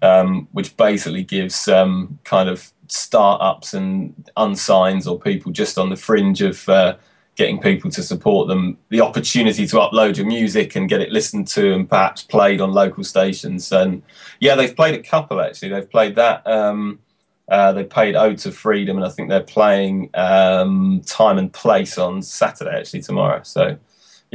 um, 0.02 0.48
which 0.52 0.76
basically 0.78 1.24
gives 1.24 1.68
um, 1.68 2.20
kind 2.24 2.50
of 2.50 2.72
startups 2.88 3.74
and 3.74 4.30
unsigns 4.38 5.10
or 5.10 5.20
people 5.20 5.52
just 5.52 5.78
on 5.78 5.90
the 5.90 5.96
fringe 5.96 6.42
of 6.42 6.68
uh, 6.70 6.96
getting 7.36 7.60
people 7.60 7.90
to 7.92 8.02
support 8.02 8.48
them 8.48 8.78
the 8.90 9.02
opportunity 9.02 9.68
to 9.68 9.76
upload 9.78 10.18
your 10.18 10.26
music 10.26 10.76
and 10.76 10.88
get 10.88 11.02
it 11.02 11.12
listened 11.12 11.48
to 11.48 11.74
and 11.74 11.90
perhaps 11.90 12.24
played 12.24 12.62
on 12.62 12.72
local 12.72 13.04
stations. 13.04 13.72
And 13.72 14.02
yeah, 14.40 14.56
they've 14.56 14.76
played 14.76 14.96
a 14.96 15.04
couple 15.04 15.42
actually. 15.42 15.70
They've 15.70 15.90
played 15.90 16.16
that. 16.16 16.46
Um, 16.48 17.00
uh, 17.48 17.72
they 17.74 17.84
played 17.84 18.16
Ode 18.16 18.40
to 18.40 18.52
Freedom, 18.52 18.98
and 18.98 19.06
I 19.06 19.10
think 19.10 19.30
they're 19.30 19.42
playing 19.42 20.10
um, 20.16 21.02
Time 21.06 21.38
and 21.38 21.54
Place 21.54 21.98
on 21.98 22.24
Saturday 22.24 22.76
actually 22.76 23.02
tomorrow. 23.02 23.42
So 23.44 23.78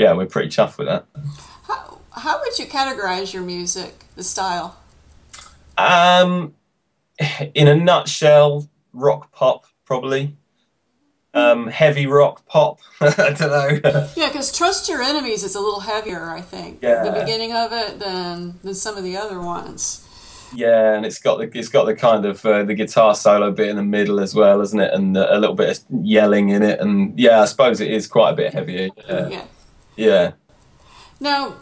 yeah, 0.00 0.14
we're 0.14 0.24
pretty 0.24 0.48
chuffed 0.48 0.78
with 0.78 0.88
that. 0.88 1.04
How, 1.64 1.98
how 2.12 2.40
would 2.40 2.58
you 2.58 2.64
categorize 2.64 3.34
your 3.34 3.42
music, 3.42 4.06
the 4.16 4.22
style? 4.22 4.78
Um, 5.76 6.54
in 7.54 7.68
a 7.68 7.74
nutshell, 7.74 8.70
rock 8.94 9.30
pop 9.30 9.66
probably. 9.84 10.36
Um, 11.34 11.68
heavy 11.68 12.06
rock 12.06 12.46
pop. 12.46 12.80
I 13.02 13.34
don't 13.38 13.40
know. 13.40 14.08
yeah, 14.16 14.28
because 14.28 14.56
Trust 14.56 14.88
Your 14.88 15.02
Enemies 15.02 15.44
is 15.44 15.54
a 15.54 15.60
little 15.60 15.80
heavier, 15.80 16.30
I 16.30 16.40
think. 16.40 16.78
Yeah. 16.82 17.04
The 17.04 17.20
beginning 17.20 17.52
of 17.52 17.70
it 17.72 18.00
than 18.00 18.58
than 18.62 18.74
some 18.74 18.96
of 18.96 19.04
the 19.04 19.18
other 19.18 19.38
ones. 19.38 20.06
Yeah, 20.54 20.94
and 20.94 21.04
it's 21.04 21.20
got 21.20 21.38
the 21.38 21.56
it's 21.56 21.68
got 21.68 21.84
the 21.84 21.94
kind 21.94 22.24
of 22.24 22.44
uh, 22.44 22.64
the 22.64 22.74
guitar 22.74 23.14
solo 23.14 23.52
bit 23.52 23.68
in 23.68 23.76
the 23.76 23.84
middle 23.84 24.18
as 24.18 24.34
well, 24.34 24.62
isn't 24.62 24.80
it? 24.80 24.92
And 24.92 25.16
a 25.16 25.38
little 25.38 25.54
bit 25.54 25.78
of 25.78 25.84
yelling 26.02 26.48
in 26.48 26.62
it, 26.62 26.80
and 26.80 27.16
yeah, 27.18 27.42
I 27.42 27.44
suppose 27.44 27.80
it 27.80 27.92
is 27.92 28.06
quite 28.08 28.30
a 28.30 28.36
bit 28.36 28.54
heavier. 28.54 28.88
Yeah. 29.06 29.28
yeah. 29.28 29.44
Yeah. 29.96 30.32
Now, 31.18 31.56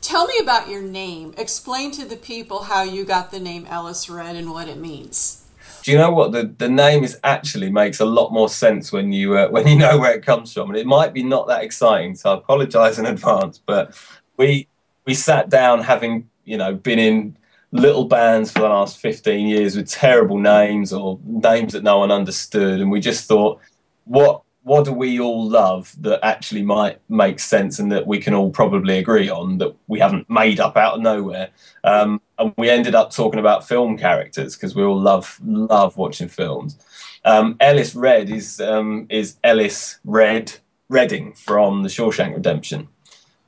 tell 0.00 0.26
me 0.26 0.34
about 0.40 0.68
your 0.68 0.82
name. 0.82 1.34
Explain 1.36 1.92
to 1.92 2.04
the 2.04 2.16
people 2.16 2.64
how 2.64 2.82
you 2.82 3.04
got 3.04 3.30
the 3.30 3.40
name 3.40 3.66
Ellis 3.66 4.08
Red 4.08 4.36
and 4.36 4.50
what 4.50 4.68
it 4.68 4.78
means. 4.78 5.44
Do 5.82 5.92
you 5.92 5.98
know 5.98 6.10
what 6.10 6.32
the, 6.32 6.52
the 6.58 6.68
name 6.68 7.04
is 7.04 7.18
actually 7.22 7.70
makes 7.70 8.00
a 8.00 8.04
lot 8.04 8.32
more 8.32 8.48
sense 8.48 8.90
when 8.90 9.12
you 9.12 9.36
uh, 9.36 9.48
when 9.50 9.68
you 9.68 9.76
know 9.76 9.98
where 9.98 10.12
it 10.12 10.24
comes 10.24 10.52
from, 10.52 10.70
and 10.70 10.78
it 10.78 10.86
might 10.86 11.12
be 11.12 11.22
not 11.22 11.46
that 11.46 11.62
exciting. 11.62 12.16
So 12.16 12.32
I 12.32 12.38
apologise 12.38 12.98
in 12.98 13.06
advance, 13.06 13.58
but 13.64 13.96
we 14.36 14.66
we 15.04 15.14
sat 15.14 15.48
down 15.48 15.82
having 15.82 16.28
you 16.44 16.56
know 16.56 16.74
been 16.74 16.98
in 16.98 17.36
little 17.72 18.04
bands 18.04 18.50
for 18.50 18.60
the 18.60 18.68
last 18.68 18.98
15 18.98 19.46
years 19.46 19.76
with 19.76 19.88
terrible 19.88 20.38
names 20.38 20.92
or 20.92 21.18
names 21.24 21.72
that 21.72 21.82
no 21.82 21.98
one 21.98 22.10
understood 22.10 22.80
and 22.80 22.90
we 22.90 23.00
just 23.00 23.26
thought 23.26 23.60
what 24.04 24.42
what 24.66 24.84
do 24.84 24.92
we 24.92 25.20
all 25.20 25.48
love 25.48 25.94
that 26.00 26.18
actually 26.24 26.62
might 26.62 26.98
make 27.08 27.38
sense 27.38 27.78
and 27.78 27.92
that 27.92 28.04
we 28.04 28.18
can 28.18 28.34
all 28.34 28.50
probably 28.50 28.98
agree 28.98 29.30
on 29.30 29.58
that 29.58 29.72
we 29.86 30.00
haven't 30.00 30.28
made 30.28 30.58
up 30.58 30.76
out 30.76 30.94
of 30.94 31.00
nowhere? 31.02 31.50
Um, 31.84 32.20
and 32.36 32.52
we 32.58 32.68
ended 32.68 32.92
up 32.96 33.12
talking 33.12 33.38
about 33.38 33.68
film 33.68 33.96
characters 33.96 34.56
because 34.56 34.74
we 34.74 34.82
all 34.82 35.00
love 35.00 35.38
love 35.44 35.96
watching 35.96 36.26
films. 36.26 36.84
Um, 37.24 37.56
Ellis 37.60 37.94
Red 37.94 38.28
is 38.28 38.60
um, 38.60 39.06
is 39.08 39.36
Ellis 39.44 40.00
Red 40.04 40.54
Redding 40.88 41.34
from 41.34 41.84
The 41.84 41.88
Shawshank 41.88 42.34
Redemption. 42.34 42.88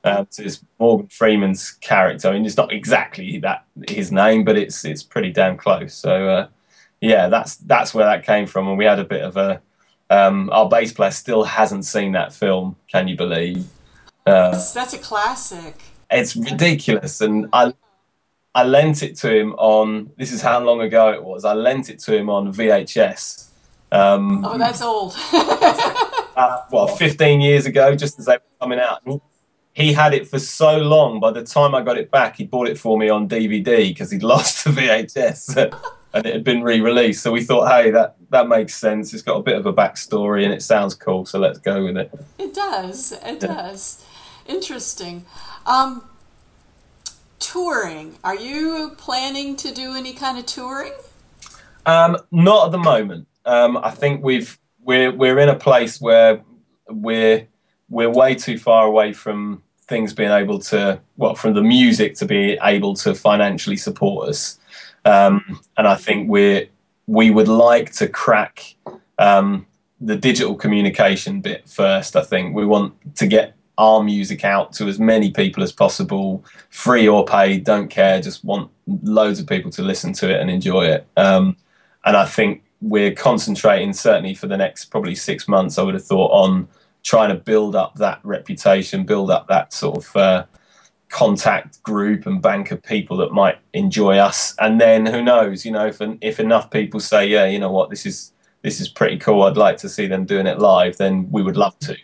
Uh, 0.05 0.23
so 0.29 0.43
it's 0.43 0.63
Morgan 0.79 1.09
Freeman's 1.09 1.71
character. 1.71 2.29
I 2.29 2.31
mean, 2.31 2.45
it's 2.45 2.55
not 2.55 2.71
exactly 2.71 3.39
that 3.39 3.65
his 3.89 4.09
name, 4.09 4.45
but 4.45 4.55
it's 4.55 4.85
it's 4.85 5.03
pretty 5.03 5.33
damn 5.33 5.57
close. 5.57 5.95
So 5.95 6.29
uh, 6.29 6.47
yeah, 7.01 7.27
that's 7.27 7.57
that's 7.57 7.93
where 7.93 8.05
that 8.05 8.25
came 8.25 8.47
from, 8.47 8.69
and 8.69 8.77
we 8.77 8.85
had 8.85 8.99
a 8.99 9.03
bit 9.03 9.25
of 9.25 9.35
a 9.35 9.61
um, 10.09 10.49
our 10.51 10.67
bass 10.67 10.91
player 10.91 11.11
still 11.11 11.43
hasn't 11.43 11.85
seen 11.85 12.13
that 12.13 12.33
film. 12.33 12.75
Can 12.91 13.07
you 13.07 13.15
believe? 13.15 13.65
Uh, 14.25 14.51
that's, 14.73 14.93
a 14.93 14.97
classic. 14.97 15.75
It's 16.11 16.35
ridiculous, 16.35 17.21
and 17.21 17.47
I 17.53 17.73
I 18.53 18.63
lent 18.63 19.03
it 19.03 19.15
to 19.17 19.33
him 19.33 19.53
on. 19.53 20.11
This 20.17 20.31
is 20.31 20.41
how 20.41 20.59
long 20.59 20.81
ago 20.81 21.11
it 21.11 21.23
was. 21.23 21.45
I 21.45 21.53
lent 21.53 21.89
it 21.89 21.99
to 21.99 22.17
him 22.17 22.29
on 22.29 22.53
VHS. 22.53 23.49
Um, 23.91 24.45
oh, 24.45 24.57
that's 24.57 24.81
old. 24.81 25.15
uh, 25.33 26.61
well, 26.71 26.87
15 26.87 27.41
years 27.41 27.65
ago, 27.65 27.95
just 27.95 28.19
as 28.19 28.25
they 28.25 28.33
were 28.33 28.41
coming 28.59 28.79
out. 28.79 29.01
He 29.73 29.93
had 29.93 30.13
it 30.13 30.27
for 30.27 30.39
so 30.39 30.77
long. 30.77 31.19
By 31.19 31.31
the 31.31 31.43
time 31.43 31.73
I 31.73 31.81
got 31.81 31.97
it 31.97 32.11
back, 32.11 32.35
he 32.35 32.45
bought 32.45 32.67
it 32.67 32.77
for 32.77 32.97
me 32.97 33.09
on 33.09 33.29
DVD 33.29 33.87
because 33.87 34.11
he'd 34.11 34.23
lost 34.33 34.63
the 34.63 34.71
VHS 34.71 35.71
and 36.13 36.25
it 36.25 36.33
had 36.33 36.43
been 36.43 36.63
re-released. 36.63 37.21
So 37.21 37.31
we 37.31 37.43
thought, 37.43 37.69
hey, 37.69 37.91
that 37.91 38.15
that 38.29 38.47
makes 38.47 38.75
sense. 38.75 39.13
It's 39.13 39.23
got 39.23 39.37
a 39.37 39.43
bit 39.43 39.57
of 39.57 39.65
a 39.65 39.73
backstory 39.73 40.43
and 40.43 40.53
it 40.53 40.61
sounds 40.61 40.95
cool. 40.95 41.25
So 41.25 41.39
let's 41.39 41.59
go 41.59 41.85
with 41.85 41.97
it. 41.97 42.11
It 42.37 42.53
does. 42.53 43.11
It 43.11 43.41
yeah. 43.41 43.47
does. 43.47 44.05
Interesting. 44.45 45.25
Um, 45.65 46.03
touring. 47.39 48.17
Are 48.23 48.35
you 48.35 48.95
planning 48.97 49.55
to 49.57 49.73
do 49.73 49.95
any 49.95 50.13
kind 50.13 50.37
of 50.37 50.45
touring? 50.45 50.93
Um, 51.85 52.17
not 52.31 52.67
at 52.67 52.71
the 52.71 52.77
moment. 52.77 53.27
Um, 53.45 53.77
I 53.77 53.91
think 53.91 54.23
we've 54.23 54.59
we're 54.83 55.11
we're 55.11 55.39
in 55.39 55.49
a 55.49 55.55
place 55.55 55.99
where 55.99 56.41
we're 56.87 57.47
we're 57.89 58.09
way 58.09 58.35
too 58.35 58.57
far 58.57 58.85
away 58.85 59.13
from 59.13 59.63
things 59.87 60.13
being 60.13 60.31
able 60.31 60.59
to 60.59 60.99
well 61.17 61.33
from 61.33 61.55
the 61.55 61.63
music 61.63 62.15
to 62.15 62.25
be 62.25 62.59
able 62.61 62.93
to 62.93 63.15
financially 63.15 63.77
support 63.77 64.29
us 64.29 64.58
um, 65.05 65.59
and 65.77 65.87
I 65.87 65.95
think 65.95 66.29
we 66.29 66.69
we 67.07 67.31
would 67.31 67.47
like 67.47 67.91
to 67.93 68.07
crack 68.07 68.75
um, 69.17 69.65
the 69.99 70.15
digital 70.15 70.55
communication 70.55 71.41
bit 71.41 71.67
first. 71.67 72.15
I 72.15 72.23
think 72.23 72.55
we 72.55 72.65
want 72.65 72.93
to 73.15 73.27
get 73.27 73.55
our 73.79 74.03
music 74.03 74.43
out 74.43 74.73
to 74.73 74.87
as 74.87 74.99
many 74.99 75.31
people 75.31 75.63
as 75.63 75.71
possible, 75.71 76.43
free 76.69 77.07
or 77.07 77.25
paid, 77.25 77.63
don't 77.63 77.87
care, 77.87 78.21
just 78.21 78.43
want 78.43 78.69
loads 79.03 79.39
of 79.39 79.47
people 79.47 79.71
to 79.71 79.81
listen 79.81 80.11
to 80.13 80.29
it 80.29 80.39
and 80.41 80.51
enjoy 80.51 80.85
it. 80.85 81.07
Um, 81.15 81.55
and 82.03 82.17
I 82.17 82.25
think 82.25 82.63
we're 82.81 83.13
concentrating, 83.13 83.93
certainly 83.93 84.33
for 84.33 84.47
the 84.47 84.57
next 84.57 84.85
probably 84.85 85.15
six 85.15 85.47
months, 85.47 85.77
I 85.77 85.83
would 85.83 85.93
have 85.93 86.05
thought, 86.05 86.31
on 86.31 86.67
trying 87.03 87.29
to 87.29 87.35
build 87.35 87.75
up 87.75 87.95
that 87.95 88.19
reputation, 88.23 89.05
build 89.05 89.31
up 89.31 89.47
that 89.47 89.71
sort 89.71 89.97
of 89.97 90.15
uh, 90.15 90.45
contact 91.09 91.81
group 91.83 92.25
and 92.25 92.41
bank 92.41 92.71
of 92.71 92.81
people 92.83 93.17
that 93.17 93.31
might 93.31 93.57
enjoy 93.73 94.17
us. 94.17 94.55
And 94.59 94.79
then 94.79 95.05
who 95.05 95.21
knows, 95.21 95.65
you 95.65 95.71
know, 95.71 95.87
if, 95.87 95.99
if 96.21 96.39
enough 96.39 96.69
people 96.71 96.99
say, 96.99 97.27
yeah, 97.27 97.45
you 97.45 97.59
know 97.59 97.71
what, 97.71 97.89
this 97.89 98.05
is 98.05 98.31
this 98.61 98.81
is 98.81 98.89
pretty 98.89 99.17
cool. 99.17 99.43
I'd 99.43 99.55
like 99.55 99.77
to 99.77 99.89
see 99.89 100.05
them 100.05 100.25
doing 100.25 100.45
it 100.45 100.59
live. 100.59 100.97
Then 100.97 101.31
we 101.31 101.41
would 101.41 101.55
love 101.55 101.79
to 101.79 101.95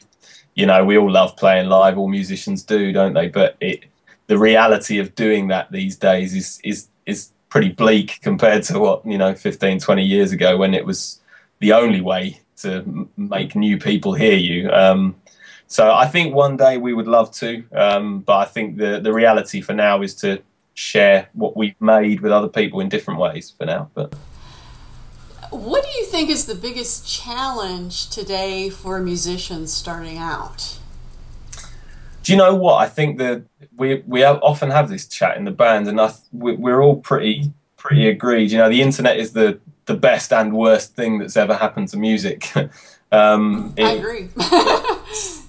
you 0.56 0.66
know, 0.66 0.84
we 0.84 0.98
all 0.98 1.12
love 1.12 1.36
playing 1.36 1.68
live. 1.68 1.98
All 1.98 2.08
musicians 2.08 2.64
do, 2.64 2.92
don't 2.92 3.14
they? 3.14 3.28
But 3.28 3.58
it, 3.60 3.84
the 4.28 4.38
reality 4.38 5.00
of 5.00 5.14
doing 5.14 5.50
that 5.50 5.72
these 5.72 5.98
days 5.98 6.34
is 6.34 6.60
is 6.64 6.88
is 7.06 7.30
pretty 7.50 7.70
bleak 7.70 8.20
compared 8.22 8.64
to 8.64 8.80
what 8.80 9.06
you 9.06 9.18
know 9.18 9.36
15, 9.36 9.80
20 9.80 10.04
years 10.04 10.32
ago 10.32 10.58
when 10.58 10.74
it 10.74 10.86
was 10.86 11.22
the 11.60 11.74
only 11.74 12.02
way 12.02 12.40
to 12.58 13.08
make 13.18 13.56
new 13.56 13.78
people 13.78 14.14
hear 14.14 14.36
you. 14.36 14.72
Um, 14.72 15.16
so 15.68 15.92
I 15.92 16.08
think 16.08 16.34
one 16.34 16.58
day 16.58 16.78
we 16.78 16.94
would 16.94 17.08
love 17.08 17.32
to, 17.34 17.64
um, 17.74 18.20
but 18.20 18.38
I 18.38 18.46
think 18.46 18.78
the 18.78 19.00
the 19.00 19.14
reality 19.14 19.62
for 19.62 19.74
now 19.74 20.02
is 20.02 20.16
to 20.16 20.42
share 20.74 21.30
what 21.34 21.56
we've 21.56 21.80
made 21.80 22.20
with 22.20 22.32
other 22.32 22.50
people 22.50 22.82
in 22.82 22.90
different 22.90 23.20
ways 23.20 23.54
for 23.58 23.66
now. 23.66 23.90
But 23.94 24.14
what 25.50 25.84
do 25.84 25.90
you 25.98 26.06
think 26.06 26.30
is 26.30 26.46
the 26.46 26.56
biggest 26.56 27.08
challenge 27.08 28.10
today 28.10 28.70
for 28.70 29.00
musicians 29.00 29.74
starting 29.74 30.18
out? 30.18 30.80
Do 32.24 32.32
you 32.32 32.38
know 32.38 32.56
what? 32.56 32.76
I 32.76 32.88
think 32.88 33.18
that 33.20 33.44
we 33.78 34.04
we 34.08 34.24
often 34.24 34.70
have 34.72 34.90
this 34.90 35.08
chat 35.08 35.38
in 35.38 35.46
the 35.46 35.52
band, 35.52 35.88
and 35.88 36.00
I, 36.00 36.12
we're 36.32 36.82
all 36.82 36.98
pretty 36.98 37.52
pretty 37.78 38.08
agreed. 38.08 38.52
You 38.52 38.58
know, 38.58 38.70
the 38.70 38.82
internet 38.82 39.18
is 39.18 39.34
the 39.34 39.60
the 39.86 39.96
best 39.96 40.34
and 40.34 40.54
worst 40.54 40.96
thing 40.96 41.20
that's 41.20 41.38
ever 41.38 41.56
happened 41.56 41.90
to 41.90 41.98
music. 41.98 42.52
um, 43.12 43.74
it, 43.78 43.84
I 43.84 43.92
agree. 43.92 44.30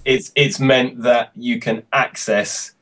it's 0.07 0.33
it's 0.37 0.61
meant 0.61 1.03
that 1.03 1.33
you 1.35 1.59
can 1.59 1.83
access 1.93 2.73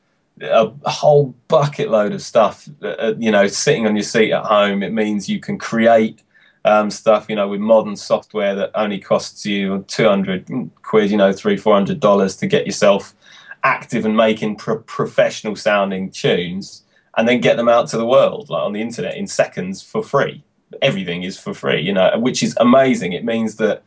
a 0.41 0.71
whole 0.85 1.33
bucket 1.47 1.89
load 1.89 2.13
of 2.13 2.21
stuff. 2.21 2.69
Uh, 2.81 3.13
you 3.17 3.31
know, 3.31 3.47
sitting 3.47 3.87
on 3.87 3.95
your 3.95 4.03
seat 4.03 4.31
at 4.31 4.45
home. 4.45 4.83
It 4.83 4.93
means 4.93 5.27
you 5.27 5.39
can 5.39 5.57
create 5.57 6.21
um, 6.65 6.91
stuff, 6.91 7.25
you 7.27 7.35
know, 7.35 7.47
with 7.47 7.59
modern 7.59 7.95
software 7.95 8.53
that 8.55 8.71
only 8.75 8.99
costs 8.99 9.45
you 9.45 9.83
200 9.87 10.69
quid, 10.83 11.09
you 11.09 11.17
know, 11.17 11.33
three, 11.33 11.57
four 11.57 11.73
hundred 11.73 11.99
dollars 11.99 12.35
to 12.37 12.47
get 12.47 12.65
yourself 12.65 13.15
active 13.63 14.05
and 14.05 14.15
making 14.15 14.55
pro- 14.55 14.79
professional 14.79 15.55
sounding 15.55 16.11
tunes 16.11 16.83
and 17.17 17.27
then 17.27 17.41
get 17.41 17.57
them 17.57 17.69
out 17.69 17.87
to 17.87 17.97
the 17.97 18.05
world, 18.05 18.49
like 18.49 18.61
on 18.61 18.73
the 18.73 18.81
internet 18.81 19.17
in 19.17 19.25
seconds 19.25 19.81
for 19.81 20.03
free. 20.03 20.43
Everything 20.81 21.23
is 21.23 21.39
for 21.39 21.55
free, 21.55 21.81
you 21.81 21.93
know, 21.93 22.19
which 22.19 22.43
is 22.43 22.55
amazing. 22.59 23.13
It 23.13 23.25
means 23.25 23.55
that 23.55 23.81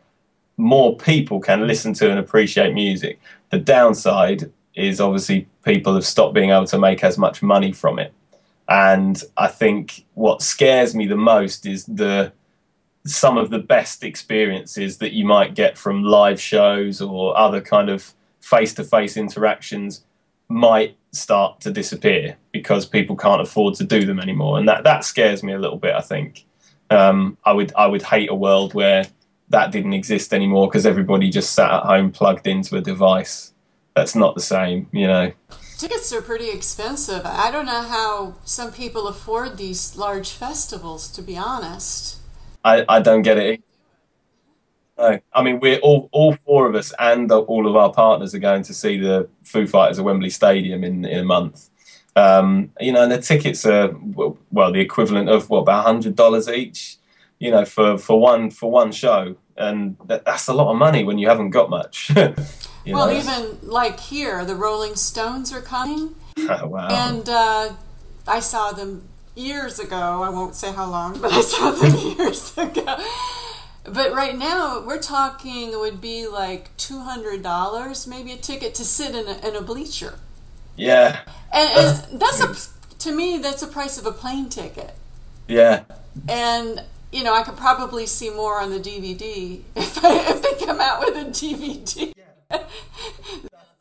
more 0.59 0.97
people 0.97 1.41
can 1.41 1.67
listen 1.67 1.95
to 1.95 2.11
and 2.11 2.19
appreciate 2.19 2.75
music. 2.75 3.19
The 3.51 3.59
downside 3.59 4.53
is 4.75 5.01
obviously 5.01 5.49
people 5.65 5.95
have 5.95 6.05
stopped 6.05 6.35
being 6.35 6.51
able 6.51 6.67
to 6.67 6.79
make 6.79 7.03
as 7.03 7.17
much 7.17 7.43
money 7.43 7.73
from 7.73 7.99
it. 7.99 8.13
And 8.69 9.23
I 9.37 9.47
think 9.47 10.05
what 10.15 10.43
scares 10.43 10.95
me 10.95 11.07
the 11.07 11.17
most 11.17 11.65
is 11.65 11.87
the 11.87 12.33
some 13.07 13.39
of 13.39 13.49
the 13.49 13.59
best 13.59 14.05
experiences 14.05 14.99
that 14.99 15.13
you 15.13 15.25
might 15.25 15.55
get 15.55 15.79
from 15.79 16.03
live 16.03 16.39
shows 16.39 17.01
or 17.01 17.39
other 17.39 17.61
kind 17.61 17.89
of 17.89 18.13
face-to-face 18.41 19.17
interactions 19.17 20.05
might 20.49 20.97
start 21.13 21.61
to 21.61 21.71
disappear 21.71 22.37
because 22.53 22.85
people 22.85 23.17
can't 23.17 23.41
afford 23.41 23.75
to 23.75 23.85
do 23.85 24.05
them 24.05 24.21
anymore, 24.21 24.59
and 24.59 24.69
that 24.69 24.85
that 24.85 25.05
scares 25.05 25.43
me 25.43 25.53
a 25.55 25.59
little 25.59 25.79
bit. 25.79 25.95
I 25.95 26.03
think 26.03 26.45
um, 26.91 27.39
I 27.45 27.53
would 27.53 27.73
I 27.77 27.87
would 27.87 28.03
hate 28.03 28.31
a 28.31 28.35
world 28.35 28.75
where 28.75 29.07
that 29.51 29.73
didn't 29.73 29.93
exist 29.93 30.33
anymore 30.33 30.69
because 30.69 30.87
everybody 30.87 31.31
just 31.31 31.53
sat 31.53 31.73
at 31.73 31.83
home 31.85 32.11
plugged 32.11 32.47
into 32.47 32.77
a 32.77 32.81
device. 32.81 33.53
That's 33.95 34.15
not 34.15 34.35
the 34.35 34.41
same, 34.41 34.89
you 34.93 35.07
know. 35.07 35.33
Tickets 35.79 36.13
are 36.13 36.23
pretty 36.23 36.51
expensive. 36.51 37.23
I 37.25 37.51
don't 37.51 37.67
know 37.67 37.83
how 37.83 38.35
some 38.45 38.73
people 38.73 39.07
afford 39.07 39.57
these 39.57 39.97
large 39.97 40.31
festivals, 40.31 41.11
to 41.13 41.23
be 41.23 41.37
honest. 41.37 42.19
I, 42.65 42.85
I 42.89 43.01
don't 43.01 43.23
get 43.23 43.39
it. 43.39 43.63
No. 44.99 45.21
I 45.33 45.43
mean, 45.43 45.61
we're 45.61 45.79
all, 45.79 46.09
all 46.11 46.35
four 46.35 46.69
of 46.69 46.75
us 46.75 46.93
and 46.99 47.31
all 47.31 47.69
of 47.69 47.77
our 47.77 47.93
partners 47.93 48.35
are 48.35 48.41
going 48.41 48.65
to 48.65 48.75
see 48.75 48.99
the 48.99 49.29
Foo 49.43 49.67
Fighters 49.67 49.99
at 49.99 50.05
Wembley 50.05 50.31
Stadium 50.31 50.83
in, 50.83 51.05
in 51.05 51.21
a 51.21 51.25
month. 51.25 51.71
Um, 52.17 52.73
you 52.81 52.91
know, 52.91 53.05
and 53.05 53.13
the 53.13 53.23
tickets 53.23 53.65
are 53.65 53.95
well 54.51 54.73
the 54.73 54.81
equivalent 54.81 55.29
of 55.29 55.49
what 55.49 55.61
about 55.61 55.85
hundred 55.85 56.17
dollars 56.17 56.49
each. 56.49 56.98
You 57.39 57.53
know, 57.53 57.65
for, 57.65 57.99
for 57.99 58.21
one 58.21 58.51
for 58.51 58.71
one 58.71 58.91
show, 58.91 59.37
and 59.57 59.97
that, 60.07 60.25
that's 60.25 60.49
a 60.49 60.55
lot 60.55 60.71
of 60.73 60.79
money 60.79 61.05
when 61.05 61.19
you 61.19 61.29
haven't 61.29 61.51
got 61.51 61.71
much. 61.71 62.11
well, 62.17 62.37
know? 62.87 63.11
even 63.11 63.59
like 63.63 64.01
here, 64.01 64.45
the 64.45 64.55
Rolling 64.55 64.97
Stones 64.97 65.53
are 65.53 65.61
coming, 65.61 66.15
oh, 66.39 66.67
wow. 66.67 66.89
and 66.91 67.29
uh, 67.29 67.73
I 68.27 68.41
saw 68.41 68.73
them 68.73 69.09
years 69.35 69.79
ago. 69.79 69.97
I 69.97 70.31
won't 70.31 70.55
say 70.55 70.73
how 70.73 70.91
long, 70.91 71.21
but 71.21 71.33
I 71.33 71.41
saw 71.41 71.71
them 71.71 71.97
years 72.19 72.57
ago. 72.57 72.97
But 73.85 74.13
right 74.13 74.37
now, 74.37 74.81
we're 74.81 75.01
talking 75.01 75.73
it 75.73 75.79
would 75.79 76.01
be 76.01 76.27
like 76.27 76.77
two 76.77 77.01
hundred 77.01 77.43
dollars, 77.43 78.07
maybe 78.07 78.33
a 78.33 78.37
ticket 78.37 78.75
to 78.77 78.85
sit 78.85 79.15
in 79.15 79.27
a, 79.27 79.49
in 79.49 79.57
a 79.57 79.63
bleacher. 79.63 80.19
Yeah, 80.77 81.21
and, 81.53 81.71
and 81.71 82.21
that's 82.21 82.41
a 82.41 82.99
to 82.99 83.13
me 83.13 83.39
that's 83.39 83.63
the 83.63 83.67
price 83.67 83.99
of 83.99 84.07
a 84.07 84.13
plane 84.13 84.49
ticket. 84.49 84.95
Yeah, 85.47 85.85
and 86.29 86.83
you 87.13 87.25
know 87.25 87.35
I 87.35 87.43
could 87.43 87.57
probably 87.57 88.07
see 88.07 88.31
more 88.31 88.61
on 88.61 88.71
the 88.71 88.81
DVD 88.81 89.61
if, 89.77 90.05
I, 90.05 90.31
if 90.31 90.43
they 90.43 90.67
come 90.67 90.81
out 90.81 91.01
with 91.01 91.17
a 91.17 91.31
DVD. 91.31 92.13
yeah. 92.17 92.63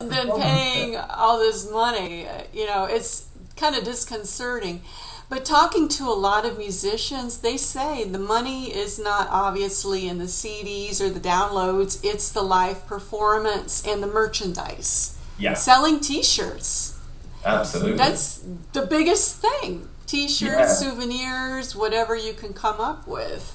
than 0.00 0.30
paying 0.40 0.96
all 0.96 1.38
this 1.38 1.70
money. 1.70 2.26
You 2.52 2.66
know, 2.66 2.84
it's 2.84 3.26
kind 3.56 3.76
of 3.76 3.84
disconcerting. 3.84 4.82
But 5.28 5.44
talking 5.44 5.88
to 5.88 6.04
a 6.04 6.14
lot 6.14 6.46
of 6.46 6.56
musicians, 6.56 7.38
they 7.38 7.58
say 7.58 8.04
the 8.04 8.18
money 8.18 8.74
is 8.74 8.98
not 8.98 9.28
obviously 9.30 10.08
in 10.08 10.18
the 10.18 10.24
CDs 10.24 11.02
or 11.02 11.10
the 11.10 11.20
downloads, 11.20 12.02
it's 12.02 12.32
the 12.32 12.40
live 12.40 12.86
performance 12.86 13.86
and 13.86 14.02
the 14.02 14.06
merchandise. 14.06 15.18
Yeah. 15.38 15.54
Selling 15.54 16.00
t 16.00 16.22
shirts. 16.22 16.98
Absolutely. 17.44 17.98
That's 17.98 18.42
the 18.72 18.86
biggest 18.86 19.36
thing. 19.42 19.88
T 20.08 20.26
shirts, 20.26 20.40
yeah. 20.40 20.66
souvenirs, 20.66 21.76
whatever 21.76 22.16
you 22.16 22.32
can 22.32 22.54
come 22.54 22.80
up 22.80 23.06
with. 23.06 23.54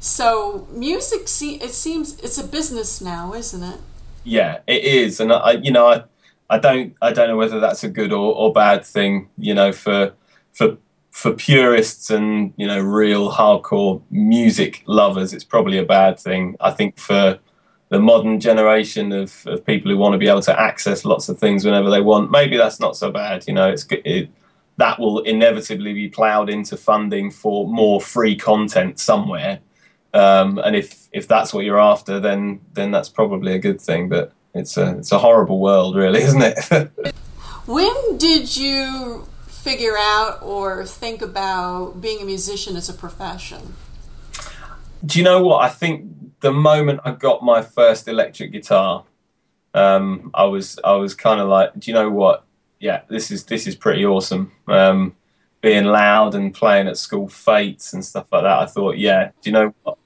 So 0.00 0.66
music, 0.70 1.22
it 1.22 1.70
seems 1.70 2.18
it's 2.20 2.38
a 2.38 2.46
business 2.46 3.00
now, 3.00 3.34
isn't 3.34 3.62
it? 3.62 3.80
Yeah, 4.24 4.60
it 4.66 4.82
is, 4.82 5.20
and 5.20 5.32
I, 5.32 5.52
you 5.52 5.70
know, 5.70 5.86
I, 5.86 6.04
I 6.48 6.58
don't, 6.58 6.94
I 7.02 7.12
don't 7.12 7.28
know 7.28 7.36
whether 7.36 7.60
that's 7.60 7.84
a 7.84 7.88
good 7.88 8.12
or, 8.12 8.34
or 8.34 8.52
bad 8.52 8.84
thing, 8.84 9.28
you 9.36 9.54
know, 9.54 9.72
for 9.72 10.14
for 10.54 10.78
for 11.10 11.32
purists 11.32 12.10
and 12.10 12.52
you 12.56 12.66
know 12.66 12.80
real 12.80 13.30
hardcore 13.30 14.02
music 14.10 14.82
lovers, 14.86 15.32
it's 15.32 15.44
probably 15.44 15.78
a 15.78 15.84
bad 15.84 16.18
thing. 16.18 16.56
I 16.60 16.70
think 16.70 16.98
for 16.98 17.38
the 17.90 18.00
modern 18.00 18.40
generation 18.40 19.12
of, 19.12 19.46
of 19.46 19.64
people 19.64 19.90
who 19.90 19.98
want 19.98 20.14
to 20.14 20.18
be 20.18 20.28
able 20.28 20.42
to 20.42 20.60
access 20.60 21.04
lots 21.04 21.28
of 21.28 21.38
things 21.38 21.64
whenever 21.64 21.90
they 21.90 22.00
want, 22.00 22.30
maybe 22.30 22.56
that's 22.56 22.80
not 22.80 22.96
so 22.96 23.10
bad. 23.10 23.46
You 23.46 23.54
know, 23.54 23.68
it's 23.68 23.86
it, 23.90 24.30
that 24.76 24.98
will 24.98 25.20
inevitably 25.20 25.92
be 25.92 26.08
ploughed 26.08 26.50
into 26.50 26.76
funding 26.76 27.30
for 27.30 27.66
more 27.66 28.00
free 28.00 28.36
content 28.36 28.98
somewhere. 28.98 29.60
Um, 30.12 30.58
and 30.58 30.76
if 30.76 31.08
if 31.12 31.26
that's 31.26 31.52
what 31.52 31.64
you're 31.64 31.80
after, 31.80 32.20
then 32.20 32.60
then 32.72 32.90
that's 32.90 33.08
probably 33.08 33.54
a 33.54 33.58
good 33.58 33.80
thing. 33.80 34.08
But 34.08 34.32
it's 34.54 34.76
a 34.76 34.98
it's 34.98 35.12
a 35.12 35.18
horrible 35.18 35.60
world, 35.60 35.96
really, 35.96 36.22
isn't 36.22 36.42
it? 36.42 37.14
when 37.66 38.18
did 38.18 38.56
you 38.56 39.26
figure 39.46 39.96
out 39.96 40.42
or 40.42 40.84
think 40.84 41.22
about 41.22 42.00
being 42.00 42.20
a 42.20 42.24
musician 42.24 42.76
as 42.76 42.88
a 42.88 42.92
profession? 42.92 43.74
Do 45.04 45.18
you 45.18 45.24
know 45.24 45.42
what? 45.42 45.62
I 45.62 45.68
think 45.68 46.40
the 46.40 46.52
moment 46.52 47.00
I 47.04 47.12
got 47.12 47.42
my 47.42 47.62
first 47.62 48.06
electric 48.06 48.52
guitar, 48.52 49.04
um, 49.72 50.30
I 50.34 50.44
was 50.44 50.78
I 50.84 50.92
was 50.92 51.14
kind 51.14 51.40
of 51.40 51.48
like, 51.48 51.78
do 51.78 51.90
you 51.90 51.94
know 51.94 52.10
what? 52.10 52.44
Yeah, 52.80 53.02
this 53.08 53.30
is 53.30 53.44
this 53.44 53.66
is 53.66 53.74
pretty 53.74 54.04
awesome. 54.04 54.52
Um, 54.66 55.16
being 55.60 55.84
loud 55.84 56.34
and 56.34 56.52
playing 56.52 56.88
at 56.88 56.98
school 56.98 57.26
fetes 57.26 57.94
and 57.94 58.04
stuff 58.04 58.26
like 58.30 58.42
that. 58.42 58.58
I 58.58 58.66
thought, 58.66 58.98
yeah, 58.98 59.30
do 59.40 59.50
you 59.50 59.52
know 59.52 59.74
what? 59.82 59.96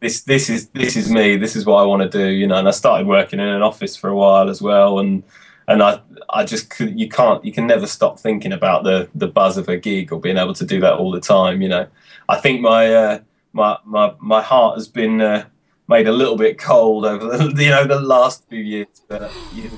This 0.00 0.22
this 0.22 0.50
is 0.50 0.68
this 0.70 0.96
is 0.96 1.10
me. 1.10 1.36
This 1.36 1.56
is 1.56 1.64
what 1.64 1.76
I 1.76 1.86
want 1.86 2.02
to 2.02 2.08
do. 2.08 2.26
You 2.26 2.46
know, 2.46 2.56
and 2.56 2.68
I 2.68 2.72
started 2.72 3.06
working 3.06 3.40
in 3.40 3.48
an 3.48 3.62
office 3.62 3.96
for 3.96 4.08
a 4.08 4.16
while 4.16 4.50
as 4.50 4.60
well, 4.60 4.98
and 4.98 5.22
and 5.68 5.82
I 5.82 6.00
I 6.28 6.44
just 6.44 6.78
you 6.80 7.08
can't 7.08 7.44
you 7.44 7.52
can 7.52 7.66
never 7.66 7.86
stop 7.86 8.18
thinking 8.18 8.52
about 8.52 8.84
the 8.84 9.08
the 9.14 9.28
buzz 9.28 9.56
of 9.56 9.68
a 9.68 9.76
gig 9.76 10.12
or 10.12 10.20
being 10.20 10.36
able 10.36 10.54
to 10.54 10.66
do 10.66 10.80
that 10.80 10.94
all 10.94 11.10
the 11.10 11.20
time. 11.20 11.62
You 11.62 11.68
know, 11.68 11.86
I 12.28 12.40
think 12.40 12.60
my 12.60 12.92
uh, 12.94 13.18
my 13.52 13.78
my 13.84 14.14
my 14.18 14.42
heart 14.42 14.76
has 14.76 14.88
been 14.88 15.20
uh, 15.20 15.46
made 15.88 16.08
a 16.08 16.12
little 16.12 16.36
bit 16.36 16.58
cold 16.58 17.06
over 17.06 17.36
the 17.36 17.44
you 17.64 17.70
know 17.70 17.84
the 17.84 18.00
last 18.00 18.44
few 18.48 18.60
years, 18.60 19.02
but 19.08 19.32
you 19.54 19.70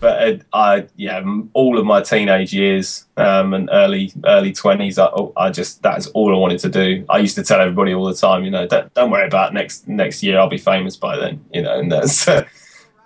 but 0.00 0.22
uh, 0.22 0.36
I 0.52 0.86
yeah 0.96 1.22
all 1.52 1.78
of 1.78 1.86
my 1.86 2.00
teenage 2.02 2.52
years 2.52 3.06
um, 3.16 3.54
and 3.54 3.68
early 3.72 4.12
early 4.26 4.52
twenties 4.52 4.98
I, 4.98 5.08
I 5.36 5.50
just 5.50 5.82
that's 5.82 6.06
all 6.08 6.34
I 6.34 6.38
wanted 6.38 6.60
to 6.60 6.68
do. 6.68 7.04
I 7.08 7.18
used 7.18 7.36
to 7.36 7.44
tell 7.44 7.60
everybody 7.60 7.94
all 7.94 8.06
the 8.06 8.14
time, 8.14 8.44
you 8.44 8.50
know, 8.50 8.66
don't, 8.66 8.92
don't 8.94 9.10
worry 9.10 9.26
about 9.26 9.54
next 9.54 9.88
next 9.88 10.22
year. 10.22 10.38
I'll 10.38 10.48
be 10.48 10.58
famous 10.58 10.96
by 10.96 11.16
then, 11.16 11.44
you 11.52 11.62
know, 11.62 11.78
and 11.78 11.90
that's 11.90 12.28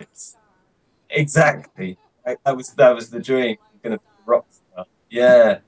it's, 0.00 0.36
exactly 1.10 1.98
that 2.44 2.56
was 2.56 2.70
that 2.70 2.94
was 2.94 3.10
the 3.10 3.20
dream. 3.20 3.56
To 3.82 3.90
be 3.90 3.94
a 3.94 4.00
rock 4.26 4.46
star. 4.50 4.86
Yeah, 5.10 5.58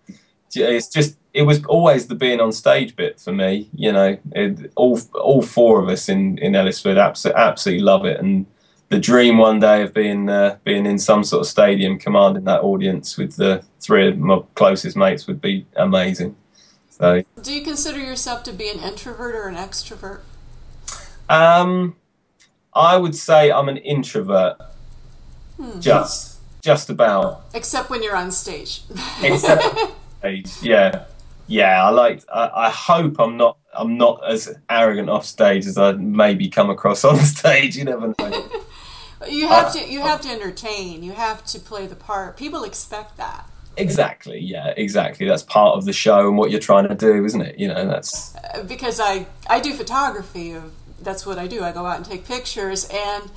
it's 0.54 0.88
just 0.88 1.16
it 1.32 1.42
was 1.42 1.64
always 1.66 2.06
the 2.06 2.14
being 2.14 2.40
on 2.40 2.52
stage 2.52 2.96
bit 2.96 3.20
for 3.20 3.32
me. 3.32 3.68
You 3.72 3.92
know, 3.92 4.18
it, 4.32 4.72
all 4.76 5.00
all 5.14 5.42
four 5.42 5.82
of 5.82 5.88
us 5.88 6.08
in 6.08 6.38
in 6.38 6.54
Ellis 6.54 6.84
Red 6.84 6.98
absolutely 6.98 7.40
absolutely 7.40 7.84
love 7.84 8.04
it, 8.04 8.20
and 8.20 8.46
the 8.90 8.98
dream 8.98 9.38
one 9.38 9.60
day 9.60 9.82
of 9.82 9.94
being 9.94 10.28
uh, 10.28 10.58
being 10.64 10.84
in 10.84 10.98
some 10.98 11.24
sort 11.24 11.40
of 11.42 11.46
stadium, 11.46 11.98
commanding 11.98 12.44
that 12.44 12.60
audience 12.60 13.16
with 13.16 13.36
the 13.36 13.64
three 13.80 14.08
of 14.08 14.18
my 14.18 14.42
closest 14.56 14.96
mates 14.96 15.26
would 15.26 15.40
be 15.40 15.64
amazing. 15.76 16.36
So, 16.90 17.22
Do 17.40 17.54
you 17.54 17.62
consider 17.62 17.98
yourself 17.98 18.42
to 18.42 18.52
be 18.52 18.68
an 18.68 18.80
introvert 18.80 19.34
or 19.34 19.48
an 19.48 19.54
extrovert? 19.54 20.20
um, 21.30 21.96
I 22.74 22.96
would 22.96 23.14
say 23.14 23.50
I'm 23.50 23.68
an 23.68 23.78
introvert, 23.78 24.56
just 25.78 26.38
just 26.62 26.90
about. 26.90 27.44
Except 27.54 27.90
when 27.90 28.02
you're 28.02 28.16
on 28.16 28.32
stage. 28.32 28.82
Except 29.22 29.64
stage, 30.18 30.50
yeah, 30.62 31.04
yeah. 31.46 31.84
I 31.84 31.90
like. 31.90 32.24
I, 32.32 32.50
I 32.66 32.70
hope 32.70 33.20
I'm 33.20 33.36
not. 33.36 33.56
I'm 33.72 33.96
not 33.96 34.28
as 34.28 34.52
arrogant 34.68 35.08
off 35.08 35.24
stage 35.24 35.64
as 35.64 35.78
I 35.78 35.92
maybe 35.92 36.48
come 36.48 36.70
across 36.70 37.04
on 37.04 37.16
stage. 37.36 37.76
You 37.76 37.84
never 37.84 38.12
know. 38.18 38.50
you 39.28 39.48
have 39.48 39.72
to 39.74 39.86
you 39.90 40.00
have 40.00 40.20
to 40.22 40.28
entertain. 40.28 41.02
You 41.02 41.12
have 41.12 41.44
to 41.46 41.58
play 41.58 41.86
the 41.86 41.96
part. 41.96 42.36
People 42.36 42.64
expect 42.64 43.16
that. 43.16 43.46
exactly. 43.76 44.38
Yeah. 44.40 44.72
Exactly. 44.76 45.26
That's 45.26 45.42
part 45.42 45.76
of 45.76 45.84
the 45.84 45.92
show 45.92 46.28
and 46.28 46.36
what 46.38 46.50
you're 46.50 46.60
trying 46.60 46.88
to 46.88 46.94
do, 46.94 47.24
isn't 47.24 47.40
it? 47.40 47.58
You 47.58 47.68
know. 47.68 47.86
That's 47.86 48.34
Uh, 48.36 48.62
because 48.64 48.98
I 49.00 49.26
I 49.48 49.60
do 49.60 49.74
photography 49.74 50.52
of 50.52 50.72
that's 51.02 51.24
what 51.26 51.38
I 51.38 51.46
do. 51.46 51.62
I 51.62 51.72
go 51.72 51.86
out 51.86 51.96
and 51.96 52.04
take 52.04 52.26
pictures 52.26 52.88
and 52.92 53.30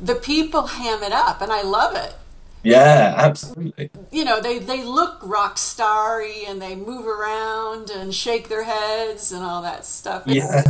the 0.00 0.14
people 0.14 0.66
ham 0.68 1.02
it 1.02 1.12
up 1.12 1.40
and 1.40 1.50
I 1.52 1.62
love 1.62 1.94
it. 1.96 2.14
yeah. 2.62 3.14
Absolutely. 3.16 3.90
You 4.10 4.24
know, 4.24 4.40
they, 4.40 4.58
they 4.58 4.82
look 4.84 5.18
rock 5.22 5.58
starry 5.58 6.44
and 6.46 6.60
they 6.62 6.74
move 6.76 7.06
around 7.06 7.90
and 7.90 8.14
shake 8.14 8.48
their 8.48 8.64
heads 8.64 9.32
and 9.32 9.42
all 9.44 9.60
that 9.62 9.84
stuff. 9.84 10.22
Yeah. 10.26 10.62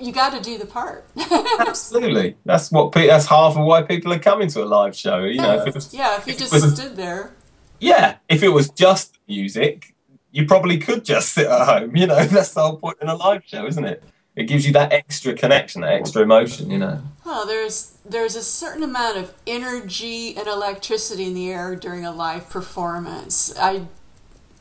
You 0.00 0.12
got 0.12 0.32
to 0.32 0.40
do 0.40 0.58
the 0.58 0.66
part. 0.66 1.04
Absolutely. 1.60 2.36
That's 2.44 2.70
what. 2.70 2.92
Pe- 2.92 3.06
that's 3.06 3.26
half 3.26 3.56
of 3.56 3.64
why 3.64 3.82
people 3.82 4.12
are 4.12 4.18
coming 4.18 4.48
to 4.48 4.62
a 4.62 4.66
live 4.66 4.96
show. 4.96 5.24
You 5.24 5.38
know. 5.38 5.60
If 5.60 5.68
it 5.68 5.74
was, 5.74 5.94
yeah, 5.94 6.16
if 6.16 6.26
you 6.26 6.32
if 6.32 6.38
just 6.38 6.52
was- 6.52 6.74
stood 6.74 6.96
there. 6.96 7.32
Yeah, 7.80 8.16
if 8.28 8.42
it 8.42 8.48
was 8.48 8.70
just 8.70 9.18
music, 9.28 9.94
you 10.30 10.46
probably 10.46 10.78
could 10.78 11.04
just 11.04 11.32
sit 11.34 11.46
at 11.46 11.66
home. 11.66 11.96
You 11.96 12.06
know, 12.06 12.24
that's 12.24 12.54
the 12.54 12.62
whole 12.62 12.76
point 12.76 12.98
in 13.02 13.08
a 13.08 13.14
live 13.14 13.42
show, 13.44 13.66
isn't 13.66 13.84
it? 13.84 14.02
It 14.36 14.44
gives 14.44 14.66
you 14.66 14.72
that 14.72 14.92
extra 14.92 15.34
connection, 15.34 15.82
that 15.82 15.92
extra 15.92 16.22
emotion. 16.22 16.70
You 16.70 16.78
know. 16.78 17.02
Well, 17.24 17.46
there's 17.46 17.96
there's 18.04 18.36
a 18.36 18.42
certain 18.42 18.82
amount 18.82 19.16
of 19.18 19.32
energy 19.46 20.36
and 20.36 20.46
electricity 20.46 21.26
in 21.26 21.34
the 21.34 21.50
air 21.50 21.76
during 21.76 22.04
a 22.04 22.12
live 22.12 22.50
performance. 22.50 23.54
I 23.58 23.86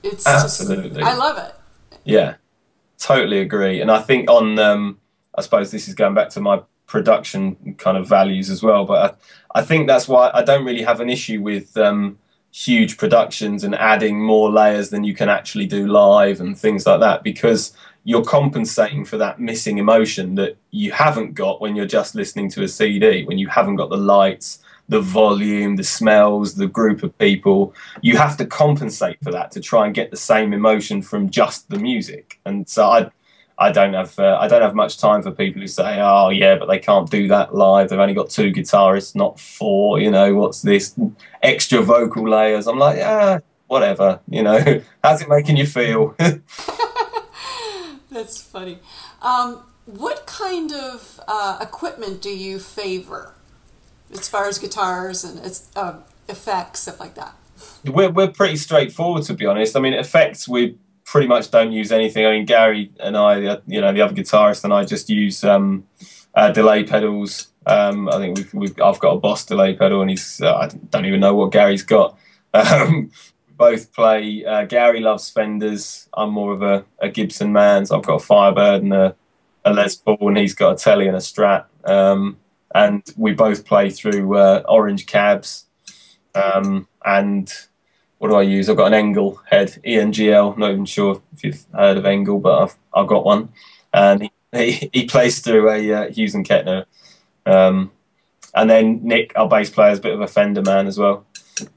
it's 0.04 0.28
Absolutely. 0.28 1.00
just 1.00 1.02
I 1.02 1.15
love 1.15 1.38
it. 1.38 1.56
Yeah, 2.04 2.36
totally 3.00 3.39
agree. 3.39 3.82
And 3.82 3.89
I 3.89 4.02
think 4.02 4.30
on, 4.30 4.60
um, 4.60 5.00
I 5.36 5.41
suppose 5.41 5.72
this 5.72 5.88
is 5.88 5.96
going 5.96 6.13
back 6.13 6.30
to 6.30 6.41
my 6.41 6.62
production 6.88 7.76
kind 7.78 7.98
of 7.98 8.08
values 8.08 8.50
as 8.50 8.62
well. 8.62 8.86
But 8.86 9.19
I, 9.56 9.60
I 9.60 9.63
think 9.63 9.88
that's 9.88 10.08
why 10.08 10.32
I 10.34 10.43
don't 10.43 10.65
really 10.65 10.84
have 10.84 11.00
an 11.00 11.10
issue 11.10 11.41
with 11.41 11.76
um, 11.78 12.19
huge 12.52 12.98
productions 12.98 13.63
and 13.63 13.74
adding 13.76 14.24
more 14.24 14.52
layers 14.52 14.89
than 14.89 15.04
you 15.04 15.15
can 15.15 15.30
actually 15.30 15.65
do 15.65 15.88
live 15.88 16.39
and 16.39 16.58
things 16.58 16.86
like 16.86 17.00
that 17.00 17.24
because 17.24 17.74
you're 18.04 18.24
compensating 18.24 19.06
for 19.06 19.17
that 19.17 19.39
missing 19.39 19.78
emotion 19.78 20.36
that 20.36 20.58
you 20.72 20.91
haven't 20.91 21.34
got 21.34 21.62
when 21.62 21.76
you're 21.76 21.86
just 21.86 22.15
listening 22.15 22.50
to 22.50 22.63
a 22.63 22.67
CD, 22.67 23.24
when 23.26 23.38
you 23.38 23.48
haven't 23.48 23.78
got 23.78 23.89
the 23.89 23.98
lights, 23.98 24.60
the 24.89 25.02
volume, 25.02 25.78
the 25.78 25.84
smells, 25.84 26.56
the 26.56 26.67
group 26.67 27.02
of 27.02 27.17
people. 27.17 27.74
You 28.02 28.17
have 28.17 28.36
to 28.38 28.46
compensate 28.46 29.17
for 29.24 29.32
that 29.32 29.52
to 29.52 29.62
try 29.62 29.86
and 29.86 29.96
get 29.96 30.12
the 30.12 30.17
same 30.17 30.54
emotion 30.54 31.02
from 31.02 31.30
just 31.30 31.69
the 31.69 31.80
music. 31.80 32.39
And 32.46 32.67
so 32.67 32.86
I, 32.86 33.10
I 33.63 33.71
don't 33.71 33.93
have 33.93 34.19
uh, 34.19 34.38
I 34.41 34.49
don't 34.49 34.62
have 34.62 34.76
much 34.76 34.97
time 34.97 35.21
for 35.23 35.32
people 35.32 35.62
who 35.62 35.67
say, 35.67 35.97
"Oh 36.02 36.30
yeah, 36.30 36.58
but 36.58 36.65
they 36.65 36.80
can't 36.80 37.10
do 37.10 37.30
that 37.30 37.56
live. 37.56 37.89
They've 37.89 37.99
only 37.99 38.13
got 38.13 38.30
two 38.30 38.52
guitarists, 38.52 39.15
not 39.15 39.39
four. 39.39 40.02
You 40.02 40.12
know, 40.12 40.36
what's 40.36 40.62
this 40.62 40.93
extra 41.41 41.82
vocal 41.82 42.28
layers?" 42.28 42.67
I'm 42.67 42.78
like, 42.78 42.97
"Yeah, 42.97 43.39
whatever. 43.67 44.19
You 44.28 44.43
know, 44.43 44.82
how's 45.04 45.21
it 45.21 45.30
making 45.30 45.56
you 45.56 45.65
feel?" 45.65 46.13
That's 48.12 48.41
funny. 48.41 48.80
Um, 49.21 49.63
what 49.86 50.26
kind 50.26 50.73
of 50.73 51.21
uh, 51.26 51.60
equipment 51.62 52.21
do 52.21 52.30
you 52.30 52.60
favor 52.60 53.34
as 54.12 54.28
far 54.28 54.47
as 54.47 54.60
guitars 54.60 55.23
and 55.23 55.39
it's, 55.39 55.69
uh, 55.76 55.99
effects, 56.28 56.82
stuff 56.82 56.99
like 56.99 57.15
that? 57.15 57.34
we're 57.86 58.10
we're 58.10 58.28
pretty 58.28 58.58
straightforward 58.58 59.23
to 59.23 59.34
be 59.34 59.45
honest. 59.45 59.76
I 59.78 59.80
mean, 59.80 59.93
effects 59.93 60.47
we 60.47 60.78
pretty 61.06 61.28
much 61.28 61.52
don't 61.52 61.72
use 61.72 61.92
anything. 61.92 62.26
I 62.26 62.32
mean, 62.32 62.46
Gary 62.46 62.92
and 63.00 63.18
I, 63.18 63.60
you 63.68 63.82
know, 63.82 63.94
the 63.94 64.02
other 64.02 64.13
guitarist 64.13 64.63
and 64.63 64.74
I 64.74 64.86
just 64.86 65.10
use 65.10 65.44
um, 65.44 65.86
uh, 66.36 66.52
delay 66.52 66.84
pedals. 66.84 67.48
Um, 67.66 68.10
I 68.10 68.18
think 68.18 68.38
we've, 68.38 68.54
we've 68.54 68.82
I've 68.82 69.00
got 69.00 69.12
a 69.12 69.20
Boss 69.20 69.46
delay 69.46 69.74
pedal, 69.76 70.02
and 70.02 70.10
he's 70.10 70.42
uh, 70.42 70.54
I 70.54 70.68
don't 70.68 71.06
even 71.06 71.20
know 71.20 71.36
what 71.36 71.52
Gary's 71.52 71.84
got. 71.84 72.18
Um, 72.56 73.10
both 73.58 73.94
play. 73.94 74.46
Uh, 74.46 74.66
Gary 74.66 75.00
loves 75.00 75.30
Fenders. 75.30 76.08
I'm 76.13 76.30
more 76.30 76.54
of 76.54 76.62
a, 76.62 76.86
a 77.00 77.10
Gibson 77.10 77.52
man, 77.52 77.86
so 77.86 77.98
I've 77.98 78.06
got 78.06 78.16
a 78.16 78.20
Firebird 78.20 78.84
and 78.84 78.94
a, 78.94 79.16
a 79.66 79.74
Les 79.74 79.96
Paul, 79.96 80.18
and 80.22 80.38
he's 80.38 80.54
got 80.54 80.74
a 80.74 80.76
Telly 80.76 81.08
and 81.08 81.16
a 81.16 81.20
Strat. 81.20 81.66
Um, 81.84 82.38
and 82.76 83.04
we 83.18 83.34
both 83.34 83.66
play 83.66 83.89
through 83.89 84.38
uh, 84.38 84.63
Orange 84.68 85.08
Cabs. 85.08 85.66
Um, 86.36 86.88
and 87.06 87.52
what 88.24 88.30
do 88.30 88.36
I 88.36 88.44
use? 88.44 88.70
I've 88.70 88.78
got 88.78 88.94
an 88.94 89.14
ENGL 89.14 89.38
head, 89.52 89.82
ENGL. 89.84 90.58
Not 90.58 90.72
even 90.72 90.86
sure 90.86 91.22
if 91.34 91.44
you've 91.44 91.66
heard 91.74 91.98
of 91.98 92.06
ENGL, 92.06 92.42
but 92.42 92.64
I've 92.64 92.76
I've 92.94 93.08
got 93.08 93.26
one, 93.26 93.50
and 93.94 94.30
he 94.54 94.90
he, 94.94 95.06
plays 95.08 95.42
through 95.42 95.70
a 95.70 95.94
uh, 95.94 96.10
Hughes 96.10 96.34
and 96.34 96.48
Kettner. 96.48 96.86
Um, 97.46 97.92
and 98.56 98.70
then 98.70 99.02
Nick, 99.04 99.34
our 99.36 99.50
bass 99.50 99.70
player, 99.70 99.92
is 99.92 100.00
a 100.00 100.02
bit 100.02 100.14
of 100.14 100.22
a 100.22 100.28
Fender 100.28 100.62
man 100.62 100.88
as 100.88 100.98
well. 100.98 101.26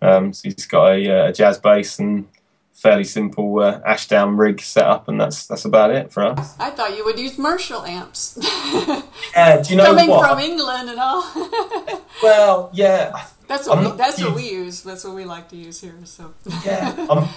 Um, 0.00 0.32
so 0.32 0.48
he's 0.48 0.66
got 0.66 0.92
a, 0.92 1.10
uh, 1.10 1.28
a 1.30 1.32
jazz 1.32 1.58
bass 1.58 1.98
and 1.98 2.28
fairly 2.76 3.02
simple 3.02 3.58
uh, 3.58 3.80
Ashdown 3.84 4.36
rig 4.36 4.60
set 4.60 4.84
up, 4.84 5.08
and 5.08 5.20
that's 5.20 5.48
that's 5.48 5.64
about 5.64 5.90
it 5.90 6.12
for 6.12 6.22
us. 6.22 6.54
I 6.60 6.70
thought 6.70 6.96
you 6.96 7.04
would 7.04 7.18
use 7.18 7.38
Marshall 7.38 7.84
amps. 7.84 8.38
Yeah, 9.34 9.62
do 9.62 9.70
you 9.70 9.76
know 9.76 9.84
Coming 9.96 10.10
what? 10.10 10.28
from 10.28 10.38
England 10.38 10.90
and 10.90 11.00
all. 11.00 11.24
well, 12.22 12.70
yeah, 12.72 13.26
that's 13.46 13.68
what 13.68 13.78
I'm 13.78 13.84
we, 13.84 13.88
not 13.90 13.98
that's 13.98 14.22
what 14.22 14.34
we 14.34 14.50
use. 14.50 14.82
That's 14.82 15.04
what 15.04 15.14
we 15.14 15.24
like 15.24 15.48
to 15.50 15.56
use 15.56 15.80
here. 15.80 15.94
So 16.04 16.34
yeah, 16.64 16.94
I'm, 17.10 17.28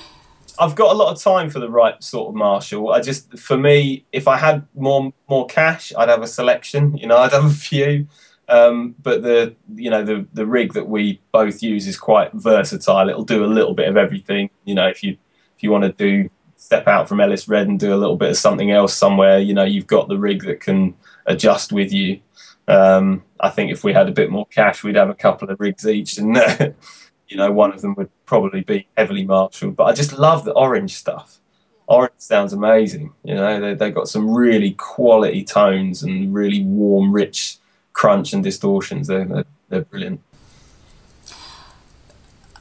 I've 0.60 0.76
got 0.76 0.92
a 0.92 0.98
lot 0.98 1.14
of 1.14 1.22
time 1.22 1.50
for 1.50 1.60
the 1.60 1.70
right 1.70 2.02
sort 2.04 2.30
of 2.30 2.36
Marshall. 2.36 2.92
I 2.92 3.00
just, 3.00 3.38
for 3.38 3.58
me, 3.58 4.06
if 4.12 4.28
I 4.28 4.38
had 4.38 4.68
more 4.76 5.14
more 5.30 5.46
cash, 5.48 5.94
I'd 5.98 6.10
have 6.10 6.22
a 6.22 6.28
selection. 6.28 6.98
You 6.98 7.08
know, 7.08 7.18
I'd 7.24 7.32
have 7.32 7.46
a 7.46 7.50
few. 7.50 8.08
Um, 8.48 8.96
but 9.02 9.22
the 9.22 9.56
you 9.76 9.90
know 9.90 10.04
the 10.04 10.26
the 10.34 10.46
rig 10.46 10.74
that 10.74 10.88
we 10.88 11.22
both 11.32 11.62
use 11.62 11.88
is 11.88 11.98
quite 11.98 12.34
versatile. 12.34 13.08
It'll 13.10 13.24
do 13.24 13.46
a 13.46 13.48
little 13.48 13.74
bit 13.74 13.88
of 13.88 13.96
everything. 13.96 14.50
You 14.66 14.76
know, 14.76 14.88
if 14.88 15.04
you 15.04 15.18
if 15.56 15.64
you 15.64 15.72
want 15.72 15.84
to 15.84 15.92
do 15.92 16.30
step 16.56 16.88
out 16.88 17.08
from 17.08 17.22
Ellis 17.22 17.48
Red 17.48 17.68
and 17.68 17.80
do 17.80 17.94
a 17.94 17.96
little 17.96 18.18
bit 18.18 18.32
of 18.32 18.38
something 18.38 18.70
else 18.70 18.94
somewhere, 18.94 19.40
you 19.40 19.54
know, 19.54 19.64
you've 19.64 19.88
got 19.88 20.10
the 20.10 20.18
rig 20.18 20.44
that 20.44 20.60
can 20.60 20.94
adjust 21.26 21.72
with 21.72 21.94
you. 21.94 22.20
Um, 22.68 23.24
I 23.40 23.50
think 23.50 23.72
if 23.72 23.84
we 23.84 23.94
had 23.94 24.10
a 24.10 24.12
bit 24.12 24.30
more 24.30 24.46
cash, 24.48 24.84
we'd 24.84 24.96
have 24.96 25.10
a 25.10 25.16
couple 25.16 25.50
of 25.50 25.60
rigs 25.60 25.88
each, 25.88 26.18
and 26.18 26.38
uh, 26.38 26.70
you 27.28 27.38
know, 27.38 27.52
one 27.52 27.72
of 27.74 27.82
them 27.82 27.96
would 27.96 28.10
probably 28.26 28.62
be 28.62 28.88
heavily 28.98 29.26
marshalled. 29.26 29.76
But 29.76 29.86
I 29.86 29.94
just 29.94 30.18
love 30.18 30.46
the 30.46 30.54
orange 30.54 30.96
stuff. 30.96 31.40
Orange 31.88 32.14
sounds 32.18 32.54
amazing. 32.54 33.14
You 33.24 33.36
know, 33.36 33.60
they 33.60 33.74
they 33.74 33.92
got 33.92 34.08
some 34.08 34.34
really 34.34 34.72
quality 34.72 35.44
tones 35.44 36.04
and 36.04 36.34
really 36.34 36.64
warm, 36.64 37.12
rich 37.12 37.58
crunch 37.94 38.34
and 38.34 38.44
distortions. 38.44 39.08
They're 39.08 39.26
they're, 39.26 39.46
they're 39.70 39.82
brilliant. 39.82 40.22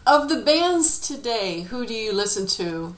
of 0.07 0.29
the 0.29 0.41
bands 0.41 0.99
today, 0.99 1.63
who 1.63 1.87
do 1.87 1.95
you 1.95 2.13
listen 2.13 2.47
to? 2.47 2.97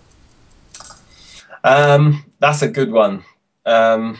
Um, 1.64 2.24
that's 2.38 2.62
a 2.62 2.68
good 2.68 2.90
one. 2.90 3.24
Um, 3.66 4.18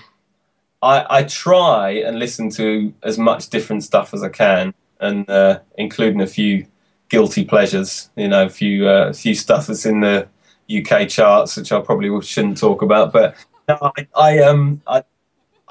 I, 0.83 1.07
I 1.11 1.23
try 1.25 1.91
and 1.91 2.19
listen 2.19 2.51
to 2.51 2.93
as 3.03 3.19
much 3.19 3.51
different 3.51 3.85
stuff 3.85 4.15
as 4.15 4.23
I 4.23 4.29
can, 4.31 4.75
and 5.01 5.29
uh, 5.29 5.61
including 5.77 6.21
a 6.21 6.27
few 6.27 6.67
guilty 7.09 7.45
pleasures. 7.45 8.11
You 8.17 8.29
know, 8.29 8.47
a 8.47 8.51
few 8.51 8.89
uh, 8.89 9.13
few 9.13 9.35
stuff 9.35 9.67
that's 9.67 9.87
in 9.87 10.01
the 10.01 10.29
UK 10.71 11.09
charts, 11.09 11.57
which 11.57 11.73
I 11.73 11.81
probably 11.81 12.21
shouldn't 12.23 12.59
talk 12.59 12.83
about. 12.83 13.13
But 13.13 13.37
no, 13.69 13.93
I, 13.97 14.07
I 14.17 14.39
um 14.41 14.81
I 14.87 15.05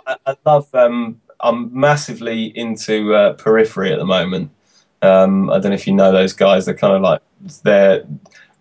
I 0.08 0.36
love 0.46 0.74
um 0.76 1.22
I'm 1.40 1.78
massively 1.78 2.46
into 2.58 3.16
uh, 3.16 3.34
Periphery 3.34 3.92
at 3.94 4.00
the 4.00 4.06
moment. 4.06 4.52
Um, 5.02 5.50
I 5.50 5.54
don't 5.54 5.70
know 5.70 5.76
if 5.76 5.88
you 5.88 5.94
know 5.94 6.12
those 6.12 6.34
guys. 6.34 6.66
They're 6.66 6.76
kind 6.76 6.96
of 6.96 7.02
like 7.02 7.22
they're 7.64 8.04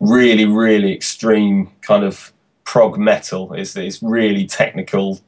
really 0.00 0.44
really 0.44 0.94
extreme 0.94 1.70
kind 1.82 2.04
of 2.04 2.32
prog 2.64 2.98
metal. 2.98 3.52
It's 3.52 3.76
it's 3.76 4.02
really 4.02 4.46
technical. 4.46 5.20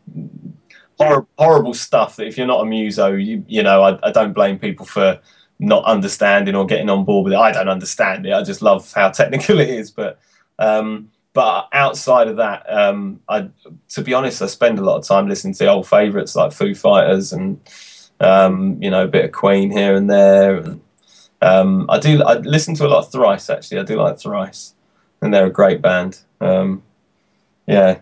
Hor- 1.01 1.27
horrible 1.39 1.75
stuff 1.75 2.17
that 2.17 2.27
if 2.27 2.37
you're 2.37 2.47
not 2.47 2.61
a 2.61 2.67
muso, 2.67 3.13
you, 3.15 3.45
you 3.49 3.63
know, 3.63 3.83
I, 3.83 4.09
I 4.09 4.11
don't 4.13 4.33
blame 4.33 4.59
people 4.59 4.85
for 4.85 5.19
not 5.59 5.85
understanding 5.85 6.57
or 6.57 6.67
getting 6.67 6.91
on 6.91 7.05
board 7.05 7.25
with 7.25 7.35
it. 7.35 7.39
I 7.39 7.53
don't 7.53 7.69
understand 7.69 8.27
it. 8.27 8.33
I 8.33 8.43
just 8.43 8.63
love 8.63 8.91
how 8.93 9.11
technical 9.21 9.61
it 9.61 9.69
is. 9.69 9.91
But 9.91 10.19
um, 10.59 11.11
but 11.33 11.69
outside 11.73 12.29
of 12.29 12.37
that, 12.37 12.65
um, 12.69 13.21
I 13.29 13.49
to 13.91 14.03
be 14.03 14.15
honest, 14.15 14.43
I 14.43 14.47
spend 14.47 14.79
a 14.79 14.85
lot 14.85 14.97
of 14.97 15.07
time 15.07 15.29
listening 15.29 15.55
to 15.55 15.67
old 15.69 15.87
favourites 15.87 16.35
like 16.35 16.53
Foo 16.53 16.75
Fighters 16.75 17.33
and 17.33 17.61
um, 18.19 18.83
you 18.83 18.91
know 18.91 19.05
a 19.05 19.09
bit 19.09 19.25
of 19.25 19.33
Queen 19.33 19.71
here 19.71 19.95
and 19.95 20.11
there. 20.11 20.57
And 20.57 20.81
um, 21.41 21.87
I 21.89 21.99
do 21.99 22.23
I 22.23 22.35
listen 22.39 22.75
to 22.77 22.87
a 22.87 22.89
lot 22.89 23.07
of 23.07 23.13
Thrice 23.13 23.49
actually. 23.49 23.79
I 23.79 23.85
do 23.85 23.97
like 23.97 24.19
Thrice, 24.19 24.75
and 25.23 25.33
they're 25.33 25.47
a 25.47 25.53
great 25.53 25.81
band. 25.81 26.21
Um, 26.41 26.83
yeah, 27.67 28.01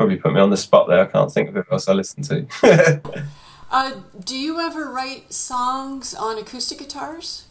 probably 0.00 0.16
put 0.16 0.32
me 0.32 0.40
on 0.40 0.48
the 0.48 0.56
spot 0.56 0.88
there. 0.88 0.98
I 0.98 1.04
can't 1.04 1.30
think 1.30 1.50
of 1.50 1.54
who 1.54 1.64
else 1.70 1.86
I 1.86 1.92
listen 1.92 2.22
to. 2.22 3.02
Uh, 3.72 4.00
do 4.24 4.36
you 4.36 4.58
ever 4.58 4.90
write 4.90 5.32
songs 5.32 6.12
on 6.12 6.36
acoustic 6.36 6.78
guitars? 6.78 7.44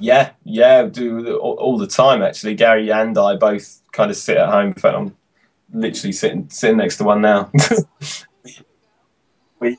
Yeah, 0.00 0.32
yeah, 0.42 0.82
do 0.82 1.36
all, 1.36 1.52
all, 1.52 1.78
the 1.78 1.86
time 1.86 2.22
actually. 2.22 2.56
Gary 2.56 2.90
and 2.90 3.16
I 3.16 3.36
both 3.36 3.80
kind 3.92 4.10
of 4.10 4.16
sit 4.16 4.36
at 4.36 4.48
home. 4.48 4.66
In 4.66 4.74
fact, 4.74 4.96
I'm 4.96 5.16
literally 5.72 6.10
sitting 6.10 6.48
sitting 6.50 6.78
next 6.78 6.96
to 6.96 7.04
one 7.04 7.20
now. 7.20 7.52
we, 9.60 9.78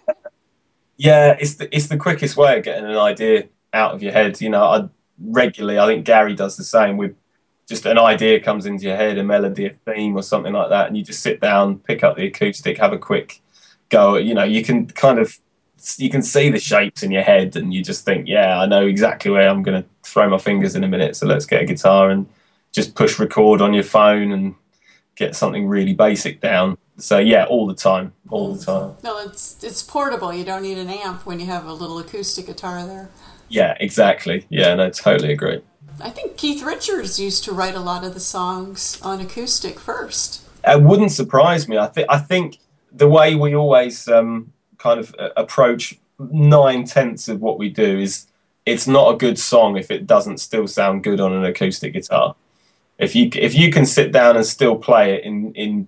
yeah, 0.95 1.35
it's 1.41 1.55
the 1.55 1.75
it's 1.75 1.87
the 1.87 1.97
quickest 1.97 2.37
way 2.37 2.57
of 2.57 2.63
getting 2.63 2.85
an 2.85 2.95
idea 2.95 3.49
out 3.73 3.93
of 3.93 4.01
your 4.01 4.13
head. 4.13 4.39
You 4.39 4.51
know, 4.51 4.63
I 4.63 4.87
regularly, 5.19 5.77
I 5.77 5.87
think 5.87 6.05
Gary 6.05 6.35
does 6.35 6.55
the 6.55 6.63
same. 6.63 6.95
With 6.95 7.17
just 7.67 7.85
an 7.85 7.97
idea 7.97 8.39
comes 8.39 8.65
into 8.65 8.85
your 8.85 8.95
head, 8.95 9.17
a 9.17 9.23
melody, 9.23 9.65
a 9.65 9.71
theme, 9.71 10.15
or 10.15 10.21
something 10.21 10.53
like 10.53 10.69
that, 10.69 10.87
and 10.87 10.97
you 10.97 11.03
just 11.03 11.21
sit 11.21 11.41
down, 11.41 11.79
pick 11.79 12.03
up 12.03 12.15
the 12.15 12.27
acoustic, 12.27 12.77
have 12.77 12.93
a 12.93 12.97
quick 12.97 13.41
go. 13.89 14.15
You 14.15 14.33
know, 14.33 14.43
you 14.43 14.63
can 14.63 14.87
kind 14.87 15.19
of 15.19 15.37
you 15.97 16.09
can 16.09 16.21
see 16.21 16.49
the 16.49 16.59
shapes 16.59 17.03
in 17.03 17.11
your 17.11 17.23
head, 17.23 17.55
and 17.55 17.73
you 17.73 17.83
just 17.83 18.05
think, 18.05 18.27
yeah, 18.27 18.59
I 18.59 18.65
know 18.65 18.85
exactly 18.85 19.31
where 19.31 19.49
I'm 19.49 19.63
going 19.63 19.81
to 19.81 19.89
throw 20.03 20.29
my 20.29 20.37
fingers 20.37 20.75
in 20.75 20.83
a 20.83 20.87
minute. 20.87 21.15
So 21.15 21.25
let's 21.25 21.45
get 21.45 21.61
a 21.61 21.65
guitar 21.65 22.09
and 22.09 22.27
just 22.71 22.95
push 22.95 23.19
record 23.19 23.61
on 23.61 23.73
your 23.73 23.83
phone 23.83 24.31
and 24.31 24.55
get 25.15 25.35
something 25.35 25.67
really 25.67 25.93
basic 25.93 26.41
down. 26.41 26.77
So 26.97 27.17
yeah, 27.17 27.45
all 27.45 27.67
the 27.67 27.75
time, 27.75 28.13
all 28.29 28.53
the 28.53 28.63
time. 28.63 28.95
No, 29.03 29.19
it's 29.19 29.63
it's 29.63 29.83
portable. 29.83 30.33
You 30.33 30.45
don't 30.45 30.61
need 30.61 30.77
an 30.77 30.89
amp 30.89 31.25
when 31.25 31.39
you 31.39 31.45
have 31.47 31.65
a 31.65 31.73
little 31.73 31.99
acoustic 31.99 32.45
guitar 32.45 32.85
there. 32.85 33.09
Yeah, 33.49 33.75
exactly. 33.79 34.45
Yeah, 34.49 34.75
no, 34.75 34.89
totally 34.89 35.33
agree. 35.33 35.61
I 36.01 36.09
think 36.09 36.37
Keith 36.37 36.63
Richards 36.63 37.19
used 37.19 37.43
to 37.45 37.53
write 37.53 37.75
a 37.75 37.79
lot 37.79 38.03
of 38.03 38.13
the 38.13 38.19
songs 38.19 38.99
on 39.01 39.21
acoustic 39.21 39.79
first. 39.79 40.41
It 40.67 40.81
wouldn't 40.81 41.11
surprise 41.11 41.67
me. 41.67 41.77
I 41.77 41.87
think 41.87 42.07
I 42.09 42.17
think 42.17 42.57
the 42.91 43.07
way 43.07 43.35
we 43.35 43.55
always 43.55 44.07
um, 44.07 44.53
kind 44.77 44.99
of 44.99 45.15
uh, 45.19 45.29
approach 45.37 45.99
nine 46.19 46.85
tenths 46.85 47.27
of 47.27 47.41
what 47.41 47.59
we 47.59 47.69
do 47.69 47.99
is 47.99 48.27
it's 48.65 48.87
not 48.87 49.13
a 49.13 49.17
good 49.17 49.37
song 49.37 49.77
if 49.77 49.91
it 49.91 50.07
doesn't 50.07 50.39
still 50.39 50.67
sound 50.67 51.03
good 51.03 51.19
on 51.19 51.33
an 51.33 51.45
acoustic 51.45 51.93
guitar. 51.93 52.35
If 52.97 53.15
you 53.15 53.29
if 53.33 53.53
you 53.53 53.71
can 53.71 53.85
sit 53.85 54.11
down 54.11 54.37
and 54.37 54.45
still 54.45 54.75
play 54.75 55.15
it 55.15 55.23
in 55.23 55.53
in 55.53 55.87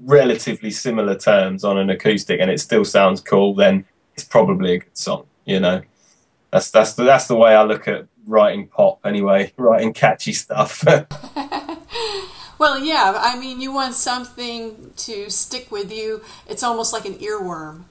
relatively 0.00 0.70
similar 0.70 1.16
terms 1.16 1.64
on 1.64 1.78
an 1.78 1.90
acoustic 1.90 2.40
and 2.40 2.50
it 2.50 2.60
still 2.60 2.84
sounds 2.84 3.20
cool, 3.20 3.54
then 3.54 3.84
it's 4.14 4.24
probably 4.24 4.74
a 4.74 4.78
good 4.78 4.96
song. 4.96 5.26
You 5.44 5.60
know, 5.60 5.82
that's 6.50 6.70
that's 6.70 6.94
the, 6.94 7.04
that's 7.04 7.26
the 7.26 7.36
way 7.36 7.54
I 7.54 7.62
look 7.64 7.88
at 7.88 8.06
writing 8.26 8.68
pop. 8.68 9.00
Anyway, 9.04 9.52
writing 9.56 9.92
catchy 9.92 10.32
stuff. 10.32 10.84
well, 12.58 12.78
yeah. 12.78 13.14
I 13.16 13.38
mean, 13.38 13.60
you 13.60 13.72
want 13.72 13.94
something 13.94 14.92
to 14.96 15.30
stick 15.30 15.70
with 15.70 15.92
you. 15.92 16.22
It's 16.48 16.62
almost 16.62 16.92
like 16.92 17.04
an 17.04 17.14
earworm. 17.14 17.84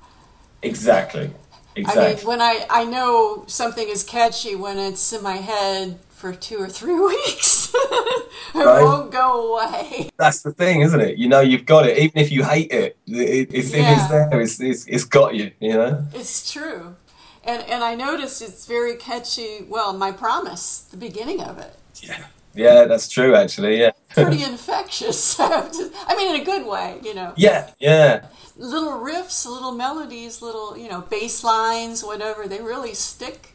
Exactly. 0.62 1.32
Exactly. 1.76 2.04
I 2.06 2.15
mean, 2.15 2.26
when 2.26 2.41
I, 2.41 2.65
I 2.70 2.86
know 2.86 3.44
something 3.48 3.88
is 3.88 4.04
catchy 4.04 4.56
when 4.56 4.78
it's 4.78 5.12
in 5.12 5.22
my 5.22 5.38
head 5.38 6.00
for 6.10 6.34
two 6.34 6.58
or 6.58 6.70
three 6.70 6.98
weeks, 7.00 7.74
it 7.74 8.65
right? 8.65 8.82
won't 8.82 9.12
go 9.12 9.54
away. 9.54 10.10
That's 10.18 10.41
the 10.41 10.54
thing, 10.54 10.82
isn't 10.82 11.00
it? 11.00 11.18
You 11.18 11.28
know, 11.28 11.41
you've 11.41 11.65
got 11.65 11.86
it. 11.86 11.98
Even 11.98 12.22
if 12.22 12.32
you 12.32 12.44
hate 12.44 12.72
it, 12.72 12.98
it, 13.06 13.54
it 13.54 13.54
yeah. 13.54 13.91
if 13.91 13.98
it's 13.98 14.08
there, 14.08 14.41
it's, 14.41 14.60
it's, 14.62 14.88
it's 14.88 15.04
got 15.04 15.36
you, 15.36 15.52
you 15.60 15.74
know? 15.74 16.06
It's 16.13 16.52
true. 16.52 16.96
And, 17.45 17.63
and 17.63 17.84
I 17.84 17.95
noticed 17.95 18.41
it's 18.41 18.65
very 18.65 18.95
catchy. 18.95 19.65
Well, 19.69 19.93
My 19.93 20.12
Promise, 20.12 20.88
the 20.91 20.97
beginning 20.97 21.41
of 21.41 21.60
it. 21.60 21.75
Yeah. 22.01 22.25
Yeah, 22.55 22.86
that's 22.86 23.10
true. 23.10 23.36
Actually, 23.36 23.79
yeah. 23.79 23.91
Pretty 24.10 24.43
infectious. 24.51 25.39
I 25.39 26.15
mean, 26.17 26.36
in 26.36 26.41
a 26.41 26.45
good 26.45 26.65
way, 26.65 26.99
you 27.03 27.13
know. 27.13 27.34
Yeah, 27.36 27.71
yeah 27.79 28.27
little 28.58 28.93
riffs, 28.93 29.45
little 29.45 29.71
melodies, 29.71 30.41
little 30.41 30.77
you 30.77 30.89
know 30.89 31.01
bass 31.01 31.43
lines, 31.43 32.03
whatever. 32.03 32.47
They 32.47 32.62
really 32.62 32.93
stick. 32.93 33.53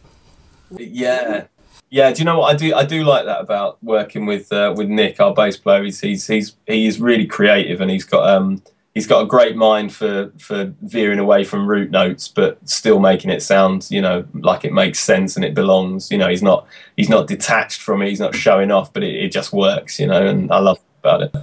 Yeah, 0.70 1.44
yeah. 1.88 2.12
Do 2.12 2.18
you 2.18 2.24
know 2.24 2.38
what 2.38 2.54
I 2.54 2.56
do? 2.56 2.74
I 2.74 2.84
do 2.84 3.04
like 3.04 3.24
that 3.24 3.40
about 3.40 3.82
working 3.82 4.26
with 4.26 4.52
uh, 4.52 4.74
with 4.76 4.88
Nick, 4.88 5.20
our 5.20 5.34
bass 5.34 5.56
player. 5.56 5.84
He's 5.84 6.00
he's 6.00 6.26
he's 6.26 6.56
he 6.66 6.86
is 6.86 7.00
really 7.00 7.26
creative, 7.26 7.80
and 7.80 7.90
he's 7.90 8.04
got 8.04 8.28
um 8.28 8.62
he's 8.94 9.06
got 9.06 9.22
a 9.22 9.26
great 9.26 9.56
mind 9.56 9.92
for 9.92 10.32
for 10.38 10.72
veering 10.82 11.18
away 11.18 11.44
from 11.44 11.66
root 11.66 11.90
notes, 11.90 12.28
but 12.28 12.58
still 12.68 13.00
making 13.00 13.30
it 13.30 13.42
sound 13.42 13.86
you 13.90 14.00
know 14.00 14.24
like 14.34 14.64
it 14.64 14.72
makes 14.72 14.98
sense 14.98 15.36
and 15.36 15.44
it 15.44 15.54
belongs. 15.54 16.10
You 16.10 16.18
know, 16.18 16.28
he's 16.28 16.42
not 16.42 16.66
he's 16.96 17.08
not 17.08 17.26
detached 17.26 17.80
from 17.80 18.02
it. 18.02 18.08
He's 18.08 18.20
not 18.20 18.34
showing 18.34 18.70
off, 18.70 18.92
but 18.92 19.02
it, 19.02 19.14
it 19.14 19.32
just 19.32 19.52
works. 19.52 19.98
You 19.98 20.06
know, 20.06 20.26
and 20.26 20.50
I 20.50 20.58
love 20.58 20.80
about 21.02 21.22
it. 21.22 21.34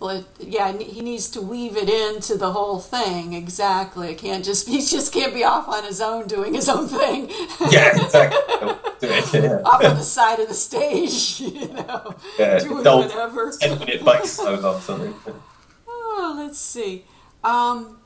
Well, 0.00 0.22
yeah, 0.38 0.76
he 0.76 1.00
needs 1.00 1.30
to 1.30 1.40
weave 1.40 1.78
it 1.78 1.88
into 1.88 2.36
the 2.36 2.52
whole 2.52 2.78
thing 2.78 3.32
exactly. 3.32 4.10
It 4.10 4.18
can't 4.18 4.44
just 4.44 4.68
he 4.74 4.84
just 4.84 5.14
can't 5.14 5.32
be 5.32 5.44
off 5.44 5.66
on 5.66 5.84
his 5.84 6.00
own 6.00 6.26
doing 6.26 6.52
his 6.52 6.68
own 6.68 6.88
thing. 6.88 7.30
Yeah, 7.70 8.02
exactly. 8.02 9.08
yeah. 9.40 9.62
off 9.64 9.82
on 9.82 9.96
the 9.96 10.02
side 10.02 10.40
of 10.40 10.48
the 10.48 10.54
stage, 10.54 11.40
you 11.40 11.68
know, 11.68 12.14
yeah, 12.38 12.58
doing 12.58 12.84
don't, 12.84 13.06
whatever. 13.06 13.50
Ten 13.58 13.78
minute 13.78 14.04
bike 14.04 14.26
solo 14.26 14.74
or 14.74 14.80
something. 14.82 15.14
Let's 16.44 16.58
see. 16.58 17.06
Um, 17.42 18.00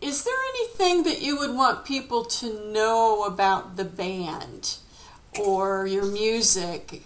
is 0.00 0.24
there 0.24 0.34
anything 0.54 1.02
that 1.02 1.20
you 1.20 1.38
would 1.38 1.54
want 1.54 1.84
people 1.84 2.24
to 2.24 2.72
know 2.72 3.24
about 3.24 3.76
the 3.76 3.84
band 3.84 4.78
or 5.38 5.86
your 5.86 6.06
music? 6.06 7.02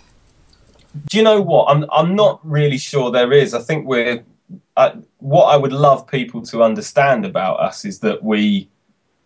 Do 1.09 1.17
you 1.17 1.25
know 1.25 1.41
what? 1.41 1.65
I'm 1.65 1.87
I'm 1.91 2.15
not 2.15 2.39
really 2.49 2.79
sure 2.79 3.11
there 3.11 3.33
is. 3.33 3.53
I 3.53 3.59
think 3.59 3.85
we're. 3.89 4.25
Uh, 4.77 4.93
what 5.19 5.47
I 5.47 5.57
would 5.57 5.73
love 5.73 6.07
people 6.07 6.41
to 6.43 6.63
understand 6.63 7.25
about 7.25 7.59
us 7.59 7.85
is 7.85 7.99
that 8.01 8.23
we 8.23 8.69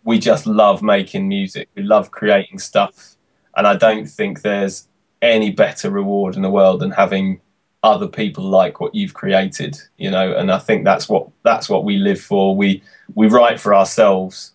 we 0.03 0.17
just 0.17 0.47
love 0.47 0.81
making 0.81 1.27
music. 1.27 1.69
We 1.75 1.83
love 1.83 2.09
creating 2.09 2.57
stuff, 2.57 3.17
and 3.55 3.67
I 3.67 3.75
don't 3.75 4.07
think 4.07 4.41
there's 4.41 4.87
any 5.21 5.51
better 5.51 5.91
reward 5.91 6.35
in 6.35 6.41
the 6.41 6.49
world 6.49 6.79
than 6.79 6.89
having 6.89 7.39
other 7.83 8.07
people 8.07 8.43
like 8.43 8.79
what 8.79 8.93
you've 8.93 9.13
created. 9.13 9.77
You 9.97 10.11
know, 10.11 10.35
and 10.35 10.51
I 10.51 10.59
think 10.59 10.85
that's 10.85 11.09
what 11.09 11.27
that's 11.43 11.69
what 11.69 11.83
we 11.83 11.97
live 11.97 12.21
for. 12.21 12.55
We 12.55 12.83
we 13.15 13.27
write 13.27 13.59
for 13.59 13.75
ourselves 13.75 14.53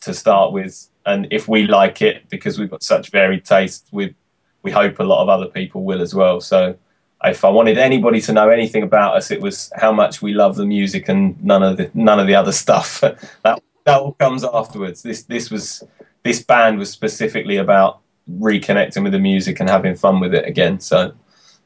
to 0.00 0.12
start 0.12 0.52
with, 0.52 0.88
and 1.06 1.26
if 1.30 1.48
we 1.48 1.66
like 1.66 2.02
it 2.02 2.28
because 2.28 2.58
we've 2.58 2.70
got 2.70 2.82
such 2.82 3.10
varied 3.10 3.44
taste, 3.44 3.88
we 3.90 4.14
we 4.62 4.70
hope 4.70 4.98
a 4.98 5.04
lot 5.04 5.22
of 5.22 5.28
other 5.28 5.46
people 5.46 5.84
will 5.84 6.00
as 6.00 6.14
well. 6.14 6.40
So 6.40 6.76
if 7.24 7.44
I 7.44 7.48
wanted 7.48 7.78
anybody 7.78 8.20
to 8.22 8.32
know 8.32 8.48
anything 8.48 8.82
about 8.82 9.16
us, 9.16 9.30
it 9.30 9.40
was 9.40 9.72
how 9.76 9.92
much 9.92 10.22
we 10.22 10.32
love 10.32 10.56
the 10.56 10.66
music 10.66 11.08
and 11.08 11.42
none 11.42 11.62
of 11.62 11.76
the 11.76 11.90
none 11.94 12.20
of 12.20 12.26
the 12.26 12.34
other 12.34 12.52
stuff. 12.64 13.00
that 13.00 13.18
that 13.42 14.00
all 14.00 14.12
comes 14.12 14.44
afterwards. 14.44 15.02
This 15.02 15.24
this 15.24 15.50
was 15.50 15.82
this 16.22 16.42
band 16.42 16.78
was 16.78 16.90
specifically 16.90 17.56
about 17.56 18.00
reconnecting 18.30 19.02
with 19.02 19.12
the 19.12 19.18
music 19.18 19.60
and 19.60 19.68
having 19.68 19.94
fun 19.94 20.20
with 20.20 20.34
it 20.34 20.46
again. 20.46 20.78
So 20.78 21.14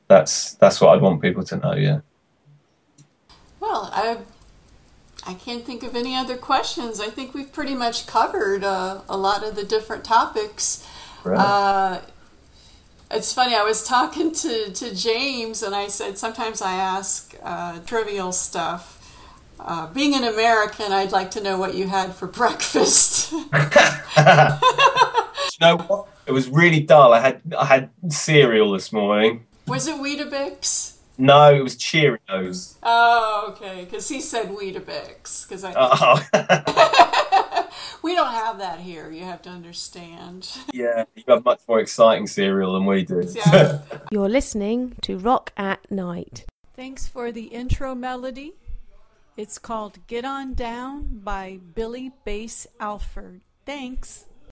that's 0.09 0.55
that's 0.55 0.81
what 0.81 0.95
I'd 0.95 1.03
want 1.03 1.23
people 1.23 1.45
to 1.45 1.57
know. 1.57 1.75
Yeah. 1.75 2.01
Well, 3.61 3.91
I 3.93 4.19
I 5.27 5.35
can't 5.35 5.65
think 5.65 5.83
of 5.83 5.95
any 5.95 6.17
other 6.17 6.37
questions. 6.37 7.01
I 7.01 7.09
think 7.09 7.35
we've 7.35 7.53
pretty 7.53 7.75
much 7.75 8.07
covered 8.07 8.65
uh, 8.65 9.03
a 9.09 9.17
lot 9.17 9.45
of 9.45 9.55
the 9.55 9.65
different 9.65 10.05
topics. 10.05 10.87
Right. 11.25 11.39
Uh, 11.39 12.01
it's 13.11 13.33
funny. 13.33 13.55
I 13.55 13.63
was 13.63 13.87
talking 13.87 14.33
to, 14.33 14.73
to 14.73 14.95
James, 14.95 15.63
and 15.63 15.75
I 15.75 15.89
said 15.89 16.19
sometimes 16.19 16.63
I 16.63 16.73
ask 16.75 17.35
uh, 17.43 17.79
trivial 17.81 18.33
stuff. 18.33 18.99
Uh, 19.61 19.87
being 19.93 20.15
an 20.15 20.25
American, 20.25 20.93
I'd 20.93 21.13
like 21.13 21.31
to 21.33 21.41
know 21.41 21.57
what 21.59 21.75
you 21.75 21.87
had 21.87 22.15
for 22.15 22.27
breakfast. 22.41 23.31
you 23.33 23.39
know 25.61 25.77
what? 25.87 26.09
It 26.27 26.33
was 26.33 26.49
really 26.49 26.81
dull. 26.81 27.13
I 27.13 27.21
had 27.21 27.41
I 27.57 27.67
had 27.67 27.91
cereal 28.09 28.73
this 28.73 28.93
morning. 28.93 29.47
Was 29.73 29.89
it 29.89 29.95
Weetabix? 29.97 30.97
No, 31.17 31.55
it 31.55 31.63
was 31.63 31.77
Cheerios. 31.77 32.75
Oh, 32.83 33.47
okay. 33.57 33.85
Because 33.87 34.07
he 34.07 34.21
said 34.21 34.49
Weetabix. 34.51 35.49
Because 35.49 35.65
I 35.65 35.73
Oh, 35.75 37.69
we 38.03 38.15
don't 38.15 38.33
have 38.33 38.59
that 38.59 38.81
here. 38.81 39.11
You 39.11 39.25
have 39.25 39.41
to 39.43 39.49
understand. 39.51 40.51
yeah, 40.75 41.05
you 41.15 41.25
have 41.29 41.43
much 41.47 41.61
more 41.67 41.81
exciting 41.81 42.27
cereal 42.27 42.75
than 42.75 42.85
we 42.85 43.05
do. 43.07 43.27
Yeah. 43.35 43.79
You're 44.11 44.29
listening 44.29 44.95
to 45.03 45.17
Rock 45.17 45.53
at 45.57 45.91
Night. 45.91 46.45
Thanks 46.77 47.09
for 47.09 47.33
the 47.33 47.45
intro 47.45 47.95
melody. 47.95 48.53
It's 49.39 49.59
called 49.59 50.07
Get 50.07 50.27
On 50.27 50.53
Down 50.53 51.21
by 51.25 51.61
Billy 51.75 52.13
Bass 52.27 52.67
Alford. 52.79 53.41
Thanks. 53.65 54.27